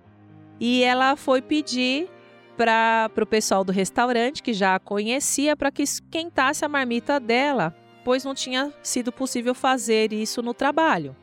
e 0.61 0.85
ela 0.85 1.17
foi 1.17 1.43
pedir 1.43 2.09
para 2.57 3.11
o 3.21 3.27
pessoal 3.27 3.65
do 3.65 3.73
restaurante, 3.73 4.43
que 4.43 4.53
já 4.53 4.77
a 4.77 4.79
conhecia, 4.79 5.57
para 5.57 5.73
que 5.73 5.83
esquentasse 5.83 6.65
a 6.65 6.69
marmita 6.69 7.19
dela 7.19 7.75
pois 8.07 8.23
não 8.23 8.37
tinha 8.37 8.73
sido 8.85 9.11
possível 9.11 9.53
fazer 9.53 10.13
isso 10.13 10.41
no 10.41 10.55
trabalho. 10.55 11.17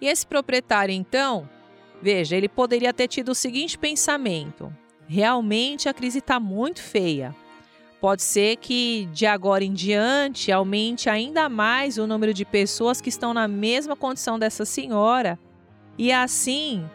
E 0.00 0.06
esse 0.06 0.26
proprietário, 0.26 0.94
então, 0.94 1.46
veja, 2.00 2.34
ele 2.34 2.48
poderia 2.48 2.94
ter 2.94 3.08
tido 3.08 3.32
o 3.32 3.34
seguinte 3.34 3.76
pensamento: 3.76 4.74
realmente 5.06 5.86
a 5.86 5.92
crise 5.92 6.20
está 6.20 6.40
muito 6.40 6.80
feia. 6.80 7.36
Pode 8.00 8.22
ser 8.22 8.56
que 8.56 9.06
de 9.12 9.26
agora 9.26 9.64
em 9.64 9.74
diante 9.74 10.50
aumente 10.50 11.10
ainda 11.10 11.46
mais 11.50 11.98
o 11.98 12.06
número 12.06 12.32
de 12.32 12.46
pessoas 12.46 13.02
que 13.02 13.10
estão 13.10 13.34
na 13.34 13.46
mesma 13.46 13.94
condição 13.94 14.38
dessa 14.38 14.64
senhora, 14.64 15.38
e 15.98 16.10
assim 16.10 16.88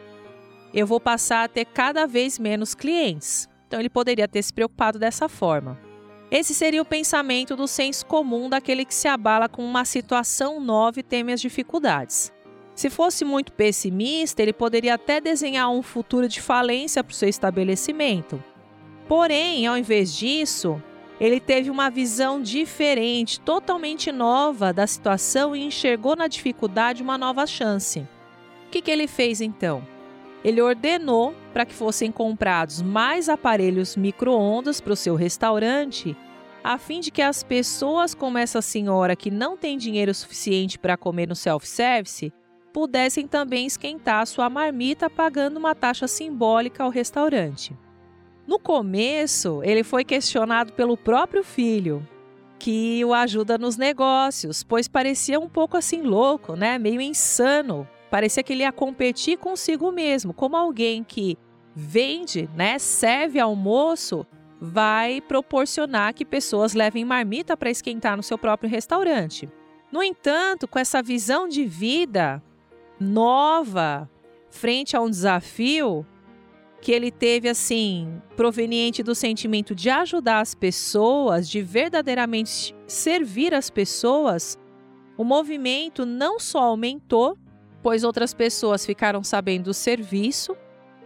eu 0.73 0.87
vou 0.87 0.99
passar 0.99 1.43
a 1.43 1.47
ter 1.47 1.65
cada 1.65 2.07
vez 2.07 2.39
menos 2.39 2.73
clientes. 2.73 3.47
Então 3.67 3.79
ele 3.79 3.91
poderia 3.91 4.27
ter 4.27 4.41
se 4.41 4.51
preocupado 4.51 4.97
dessa 4.97 5.29
forma. 5.29 5.88
Esse 6.31 6.53
seria 6.53 6.81
o 6.81 6.85
pensamento 6.85 7.55
do 7.55 7.67
senso 7.67 8.05
comum 8.05 8.49
daquele 8.49 8.85
que 8.85 8.93
se 8.93 9.07
abala 9.07 9.49
com 9.49 9.65
uma 9.65 9.83
situação 9.83 10.59
nova 10.59 10.99
e 10.99 11.03
teme 11.03 11.33
as 11.33 11.41
dificuldades. 11.41 12.31
Se 12.75 12.89
fosse 12.89 13.25
muito 13.25 13.51
pessimista, 13.51 14.41
ele 14.41 14.53
poderia 14.53 14.93
até 14.93 15.19
desenhar 15.19 15.69
um 15.71 15.81
futuro 15.81 16.27
de 16.27 16.39
falência 16.39 17.03
para 17.03 17.11
o 17.11 17.15
seu 17.15 17.27
estabelecimento. 17.27 18.41
Porém, 19.07 19.65
ao 19.65 19.75
invés 19.75 20.15
disso, 20.15 20.81
ele 21.19 21.39
teve 21.39 21.69
uma 21.71 21.89
visão 21.89 22.41
diferente, 22.41 23.39
totalmente 23.39 24.11
nova 24.11 24.71
da 24.71 24.85
situação 24.85 25.55
e 25.55 25.63
enxergou 25.63 26.15
na 26.15 26.27
dificuldade 26.27 27.03
uma 27.03 27.17
nova 27.17 27.45
chance. 27.47 27.99
O 28.67 28.69
que, 28.69 28.81
que 28.83 28.91
ele 28.91 29.07
fez 29.07 29.41
então? 29.41 29.85
Ele 30.43 30.61
ordenou 30.61 31.33
para 31.53 31.65
que 31.65 31.73
fossem 31.73 32.11
comprados 32.11 32.81
mais 32.81 33.27
aparelhos 33.27 33.95
micro-ondas 33.95 34.79
para 34.79 34.93
o 34.93 34.95
seu 34.95 35.15
restaurante, 35.15 36.15
a 36.63 36.77
fim 36.77 36.99
de 36.99 37.11
que 37.11 37.21
as 37.21 37.43
pessoas 37.43 38.13
como 38.13 38.37
essa 38.37 38.61
senhora 38.61 39.15
que 39.15 39.31
não 39.31 39.57
tem 39.57 39.77
dinheiro 39.77 40.13
suficiente 40.13 40.79
para 40.79 40.97
comer 40.97 41.27
no 41.27 41.35
self-service 41.35 42.31
pudessem 42.71 43.27
também 43.27 43.65
esquentar 43.65 44.25
sua 44.27 44.49
marmita 44.49 45.09
pagando 45.09 45.57
uma 45.57 45.75
taxa 45.75 46.07
simbólica 46.07 46.83
ao 46.83 46.89
restaurante. 46.89 47.75
No 48.47 48.59
começo, 48.59 49.61
ele 49.63 49.83
foi 49.83 50.03
questionado 50.03 50.73
pelo 50.73 50.95
próprio 50.95 51.43
filho, 51.43 52.07
que 52.57 53.03
o 53.05 53.13
ajuda 53.13 53.57
nos 53.57 53.77
negócios, 53.77 54.63
pois 54.63 54.87
parecia 54.87 55.39
um 55.39 55.47
pouco 55.47 55.77
assim 55.77 56.01
louco, 56.01 56.55
né? 56.55 56.77
Meio 56.77 56.99
insano 56.99 57.87
Parecia 58.09 58.43
que 58.43 58.53
ele 58.53 58.63
ia 58.63 58.71
competir 58.71 59.37
consigo 59.37 59.91
mesmo, 59.91 60.33
como 60.33 60.57
alguém 60.57 61.03
que 61.03 61.37
vende, 61.75 62.49
né, 62.55 62.79
serve 62.79 63.39
almoço, 63.39 64.25
vai 64.59 65.21
proporcionar 65.21 66.13
que 66.13 66.25
pessoas 66.25 66.73
levem 66.73 67.05
marmita 67.05 67.55
para 67.55 67.69
esquentar 67.69 68.17
no 68.17 68.23
seu 68.23 68.37
próprio 68.37 68.69
restaurante. 68.69 69.49
No 69.91 70.03
entanto, 70.03 70.67
com 70.67 70.77
essa 70.77 71.01
visão 71.01 71.47
de 71.47 71.65
vida 71.65 72.43
nova, 72.99 74.09
frente 74.49 74.97
a 74.97 75.01
um 75.01 75.09
desafio, 75.09 76.05
que 76.81 76.91
ele 76.91 77.11
teve 77.11 77.49
assim, 77.49 78.21
proveniente 78.35 79.03
do 79.03 79.13
sentimento 79.13 79.75
de 79.75 79.89
ajudar 79.89 80.39
as 80.39 80.55
pessoas, 80.55 81.49
de 81.49 81.61
verdadeiramente 81.61 82.75
servir 82.87 83.53
as 83.53 83.69
pessoas, 83.69 84.57
o 85.17 85.23
movimento 85.23 86.05
não 86.05 86.39
só 86.39 86.59
aumentou, 86.59 87.37
pois 87.81 88.03
outras 88.03 88.33
pessoas 88.33 88.85
ficaram 88.85 89.23
sabendo 89.23 89.65
do 89.65 89.73
serviço, 89.73 90.55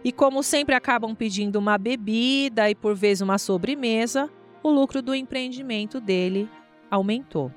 e 0.04 0.12
como 0.12 0.42
sempre 0.42 0.74
acabam 0.74 1.14
pedindo 1.14 1.56
uma 1.56 1.78
bebida 1.78 2.68
e 2.68 2.74
por 2.74 2.94
vezes 2.94 3.22
uma 3.22 3.38
sobremesa, 3.38 4.30
o 4.62 4.70
lucro 4.70 5.00
do 5.00 5.14
empreendimento 5.14 6.00
dele 6.00 6.48
aumentou. 6.90 7.50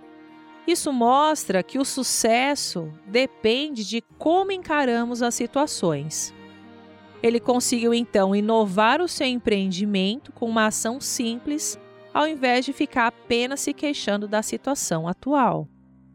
Isso 0.65 0.91
mostra 0.91 1.63
que 1.63 1.79
o 1.79 1.85
sucesso 1.85 2.91
depende 3.05 3.85
de 3.85 4.01
como 4.17 4.51
encaramos 4.51 5.21
as 5.21 5.35
situações. 5.35 6.33
Ele 7.23 7.39
conseguiu 7.39 7.93
então 7.93 8.35
inovar 8.35 9.01
o 9.01 9.07
seu 9.07 9.27
empreendimento 9.27 10.31
com 10.31 10.47
uma 10.47 10.67
ação 10.67 10.99
simples, 11.01 11.79
ao 12.13 12.27
invés 12.27 12.65
de 12.65 12.73
ficar 12.73 13.07
apenas 13.07 13.61
se 13.61 13.73
queixando 13.73 14.27
da 14.27 14.41
situação 14.41 15.07
atual. 15.07 15.67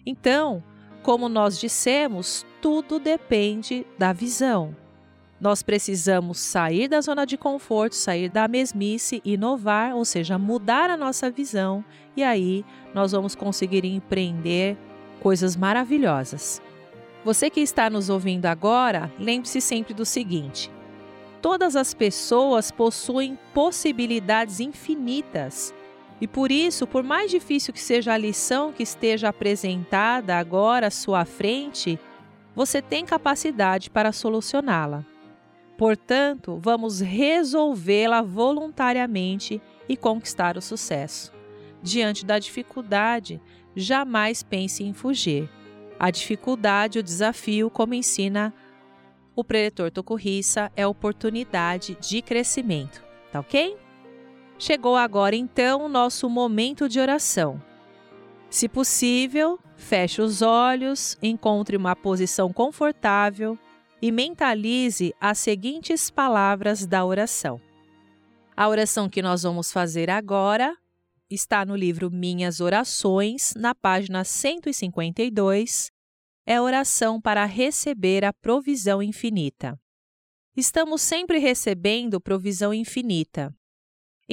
Então, 0.04 0.62
como 1.02 1.28
nós 1.28 1.58
dissemos, 1.58 2.46
tudo 2.60 2.98
depende 2.98 3.86
da 3.98 4.12
visão. 4.12 4.76
Nós 5.40 5.60
precisamos 5.60 6.38
sair 6.38 6.86
da 6.86 7.00
zona 7.00 7.26
de 7.26 7.36
conforto, 7.36 7.96
sair 7.96 8.28
da 8.28 8.46
mesmice, 8.46 9.20
inovar, 9.24 9.96
ou 9.96 10.04
seja, 10.04 10.38
mudar 10.38 10.88
a 10.88 10.96
nossa 10.96 11.28
visão, 11.28 11.84
e 12.16 12.22
aí 12.22 12.64
nós 12.94 13.10
vamos 13.10 13.34
conseguir 13.34 13.84
empreender 13.84 14.76
coisas 15.20 15.56
maravilhosas. 15.56 16.62
Você 17.24 17.50
que 17.50 17.60
está 17.60 17.90
nos 17.90 18.08
ouvindo 18.08 18.46
agora, 18.46 19.12
lembre-se 19.18 19.60
sempre 19.60 19.92
do 19.92 20.04
seguinte: 20.04 20.70
todas 21.40 21.74
as 21.74 21.92
pessoas 21.92 22.70
possuem 22.70 23.36
possibilidades 23.52 24.60
infinitas. 24.60 25.74
E 26.22 26.28
por 26.28 26.52
isso, 26.52 26.86
por 26.86 27.02
mais 27.02 27.32
difícil 27.32 27.74
que 27.74 27.80
seja 27.80 28.12
a 28.12 28.16
lição 28.16 28.72
que 28.72 28.84
esteja 28.84 29.30
apresentada 29.30 30.36
agora 30.36 30.86
à 30.86 30.90
sua 30.90 31.24
frente, 31.24 31.98
você 32.54 32.80
tem 32.80 33.04
capacidade 33.04 33.90
para 33.90 34.12
solucioná-la. 34.12 35.04
Portanto, 35.76 36.60
vamos 36.62 37.00
resolvê-la 37.00 38.22
voluntariamente 38.22 39.60
e 39.88 39.96
conquistar 39.96 40.56
o 40.56 40.62
sucesso. 40.62 41.32
Diante 41.82 42.24
da 42.24 42.38
dificuldade, 42.38 43.40
jamais 43.74 44.44
pense 44.44 44.84
em 44.84 44.92
fugir. 44.92 45.50
A 45.98 46.08
dificuldade, 46.08 47.00
o 47.00 47.02
desafio, 47.02 47.68
como 47.68 47.94
ensina 47.94 48.54
o 49.34 49.42
preletor 49.42 49.90
Tokurissa 49.90 50.70
é 50.76 50.86
oportunidade 50.86 51.98
de 52.00 52.22
crescimento, 52.22 53.04
tá 53.32 53.40
ok? 53.40 53.76
Chegou 54.62 54.94
agora 54.94 55.34
então 55.34 55.86
o 55.86 55.88
nosso 55.88 56.30
momento 56.30 56.88
de 56.88 57.00
oração. 57.00 57.60
Se 58.48 58.68
possível, 58.68 59.58
feche 59.74 60.22
os 60.22 60.40
olhos, 60.40 61.18
encontre 61.20 61.76
uma 61.76 61.96
posição 61.96 62.52
confortável 62.52 63.58
e 64.00 64.12
mentalize 64.12 65.12
as 65.20 65.38
seguintes 65.38 66.12
palavras 66.12 66.86
da 66.86 67.04
oração. 67.04 67.60
A 68.56 68.68
oração 68.68 69.08
que 69.08 69.20
nós 69.20 69.42
vamos 69.42 69.72
fazer 69.72 70.08
agora 70.08 70.76
está 71.28 71.66
no 71.66 71.74
livro 71.74 72.08
Minhas 72.08 72.60
Orações, 72.60 73.52
na 73.56 73.74
página 73.74 74.22
152, 74.22 75.90
é 76.46 76.60
oração 76.60 77.20
para 77.20 77.46
receber 77.46 78.24
a 78.24 78.32
provisão 78.32 79.02
infinita. 79.02 79.76
Estamos 80.56 81.02
sempre 81.02 81.40
recebendo 81.40 82.20
provisão 82.20 82.72
infinita. 82.72 83.52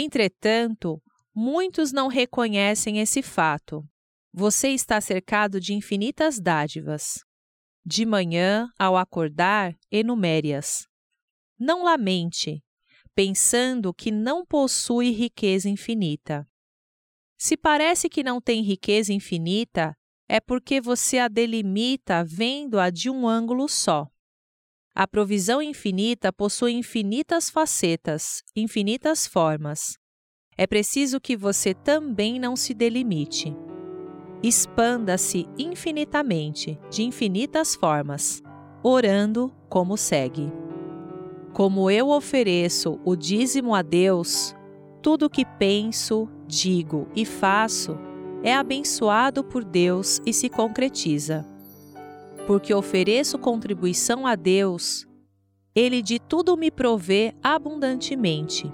Entretanto, 0.02 1.04
muitos 1.36 1.92
não 1.92 2.08
reconhecem 2.08 3.00
esse 3.00 3.22
fato. 3.22 3.86
Você 4.32 4.70
está 4.70 5.02
cercado 5.02 5.60
de 5.60 5.74
infinitas 5.74 6.40
dádivas. 6.40 7.26
De 7.86 8.06
manhã, 8.06 8.70
ao 8.80 8.96
acordar, 8.96 9.76
enumere-as. 9.92 10.88
Não 11.60 11.84
lamente, 11.84 12.64
pensando 13.14 13.94
que 13.94 14.10
não 14.10 14.46
possui 14.46 15.12
riqueza 15.12 15.68
infinita. 15.68 16.48
Se 17.38 17.58
parece 17.58 18.08
que 18.08 18.24
não 18.24 18.40
tem 18.40 18.62
riqueza 18.64 19.12
infinita, 19.12 19.94
é 20.30 20.40
porque 20.40 20.80
você 20.80 21.20
a 21.20 21.28
delimita 21.28 22.24
vendo-a 22.24 22.90
de 22.90 23.10
um 23.10 23.28
ângulo 23.28 23.68
só. 23.68 24.08
A 24.96 25.08
provisão 25.08 25.62
infinita 25.62 26.34
possui 26.34 26.74
infinitas 26.74 27.50
facetas, 27.50 28.44
infinitas 28.56 29.26
formas. 29.26 29.98
É 30.58 30.68
preciso 30.68 31.22
que 31.22 31.38
você 31.38 31.74
também 31.74 32.40
não 32.40 32.56
se 32.56 32.74
delimite. 32.74 33.56
Expanda-se 34.44 35.48
infinitamente, 35.58 36.80
de 36.90 37.04
infinitas 37.04 37.76
formas, 37.76 38.42
orando 38.84 39.54
como 39.70 39.96
segue: 39.96 40.52
Como 41.54 41.90
eu 41.90 42.10
ofereço 42.10 43.00
o 43.06 43.16
dízimo 43.16 43.74
a 43.74 43.82
Deus, 43.82 44.54
tudo 45.02 45.30
que 45.30 45.46
penso, 45.46 46.30
digo 46.48 47.08
e 47.16 47.26
faço 47.26 47.98
é 48.44 48.54
abençoado 48.54 49.44
por 49.44 49.64
Deus 49.64 50.22
e 50.26 50.34
se 50.34 50.50
concretiza. 50.50 51.46
Porque 52.50 52.74
ofereço 52.74 53.38
contribuição 53.38 54.26
a 54.26 54.34
Deus, 54.34 55.08
Ele 55.76 56.02
de 56.02 56.18
tudo 56.18 56.58
me 56.58 56.72
provê 56.72 57.36
abundantemente. 57.44 58.72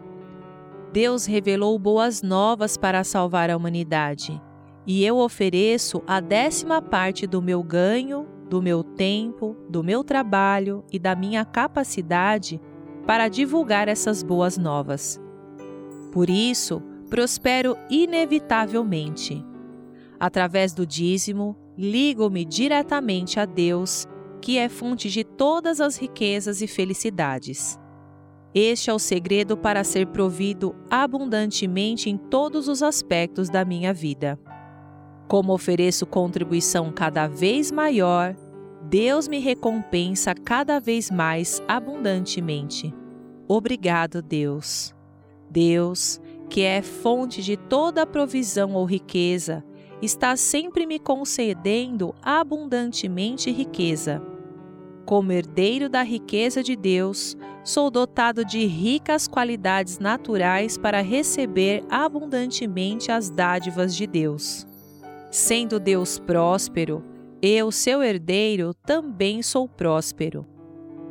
Deus 0.93 1.25
revelou 1.25 1.77
boas 1.77 2.21
novas 2.21 2.77
para 2.77 3.03
salvar 3.03 3.49
a 3.49 3.57
humanidade, 3.57 4.41
e 4.87 5.03
eu 5.03 5.17
ofereço 5.17 6.01
a 6.07 6.21
décima 6.21 6.81
parte 6.81 7.27
do 7.27 7.41
meu 7.41 7.61
ganho, 7.61 8.25
do 8.49 8.61
meu 8.61 8.81
tempo, 8.81 9.57
do 9.67 9.83
meu 9.83 10.05
trabalho 10.05 10.85
e 10.89 10.97
da 10.97 11.13
minha 11.13 11.43
capacidade 11.43 12.61
para 13.05 13.27
divulgar 13.27 13.89
essas 13.89 14.23
boas 14.23 14.57
novas. 14.57 15.19
Por 16.13 16.29
isso, 16.29 16.81
prospero 17.09 17.75
inevitavelmente 17.89 19.43
Através 20.19 20.73
do 20.73 20.85
dízimo, 20.85 21.57
ligo-me 21.77 22.45
diretamente 22.45 23.39
a 23.39 23.45
Deus, 23.45 24.07
que 24.41 24.57
é 24.57 24.69
fonte 24.69 25.09
de 25.09 25.23
todas 25.23 25.81
as 25.81 25.97
riquezas 25.97 26.61
e 26.61 26.67
felicidades. 26.67 27.79
Este 28.53 28.89
é 28.89 28.93
o 28.93 28.99
segredo 28.99 29.57
para 29.57 29.83
ser 29.83 30.07
provido 30.07 30.75
abundantemente 30.89 32.09
em 32.09 32.17
todos 32.17 32.69
os 32.69 32.81
aspectos 32.81 33.49
da 33.49 33.65
minha 33.65 33.93
vida. 33.93 34.39
Como 35.27 35.53
ofereço 35.53 36.05
contribuição 36.05 36.91
cada 36.91 37.27
vez 37.27 37.71
maior, 37.71 38.35
Deus 38.83 39.27
me 39.27 39.39
recompensa 39.39 40.33
cada 40.33 40.79
vez 40.79 41.09
mais 41.09 41.61
abundantemente. 41.67 42.93
Obrigado, 43.47 44.21
Deus. 44.21 44.95
Deus, 45.49 46.21
que 46.49 46.61
é 46.61 46.81
fonte 46.81 47.41
de 47.41 47.57
toda 47.57 48.05
provisão 48.05 48.73
ou 48.73 48.85
riqueza, 48.85 49.65
está 50.05 50.37
sempre 50.37 50.85
me 50.85 50.99
concedendo 50.99 52.15
abundantemente 52.21 53.51
riqueza. 53.51 54.21
Como 55.05 55.31
herdeiro 55.31 55.89
da 55.89 56.01
riqueza 56.01 56.63
de 56.63 56.75
Deus, 56.75 57.35
sou 57.63 57.91
dotado 57.91 58.45
de 58.45 58.65
ricas 58.65 59.27
qualidades 59.27 59.99
naturais 59.99 60.77
para 60.77 61.01
receber 61.01 61.83
abundantemente 61.89 63.11
as 63.11 63.29
dádivas 63.29 63.95
de 63.95 64.07
Deus. 64.07 64.65
Sendo 65.29 65.79
Deus 65.79 66.17
próspero, 66.17 67.03
eu, 67.41 67.71
seu 67.71 68.01
herdeiro, 68.01 68.73
também 68.73 69.43
sou 69.43 69.67
próspero. 69.67 70.45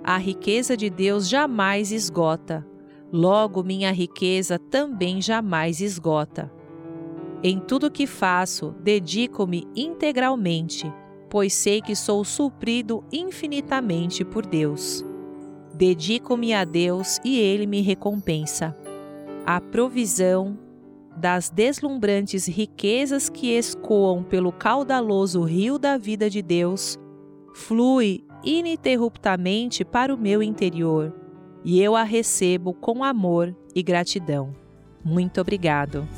A 0.02 0.16
riqueza 0.16 0.76
de 0.76 0.90
Deus 0.90 1.28
jamais 1.28 1.92
esgota, 1.92 2.66
logo 3.12 3.62
minha 3.62 3.92
riqueza 3.92 4.58
também 4.58 5.20
jamais 5.22 5.80
esgota. 5.80 6.50
Em 7.46 7.58
tudo 7.58 7.90
que 7.90 8.06
faço, 8.06 8.74
dedico-me 8.80 9.68
integralmente, 9.76 10.90
pois 11.28 11.52
sei 11.52 11.82
que 11.82 11.94
sou 11.94 12.24
suprido 12.24 13.04
infinitamente 13.12 14.24
por 14.24 14.46
Deus. 14.46 15.04
Dedico-me 15.74 16.54
a 16.54 16.64
Deus 16.64 17.20
e 17.22 17.38
Ele 17.38 17.66
me 17.66 17.82
recompensa. 17.82 18.74
A 19.44 19.60
provisão 19.60 20.58
das 21.18 21.50
deslumbrantes 21.50 22.46
riquezas 22.46 23.28
que 23.28 23.48
escoam 23.48 24.22
pelo 24.22 24.50
caudaloso 24.50 25.42
rio 25.42 25.78
da 25.78 25.98
vida 25.98 26.30
de 26.30 26.40
Deus 26.40 26.98
flui 27.54 28.24
ininterruptamente 28.42 29.84
para 29.84 30.14
o 30.14 30.18
meu 30.18 30.42
interior 30.42 31.14
e 31.62 31.78
eu 31.78 31.94
a 31.94 32.04
recebo 32.04 32.72
com 32.72 33.04
amor 33.04 33.54
e 33.74 33.82
gratidão. 33.82 34.54
Muito 35.04 35.42
obrigado. 35.42 36.08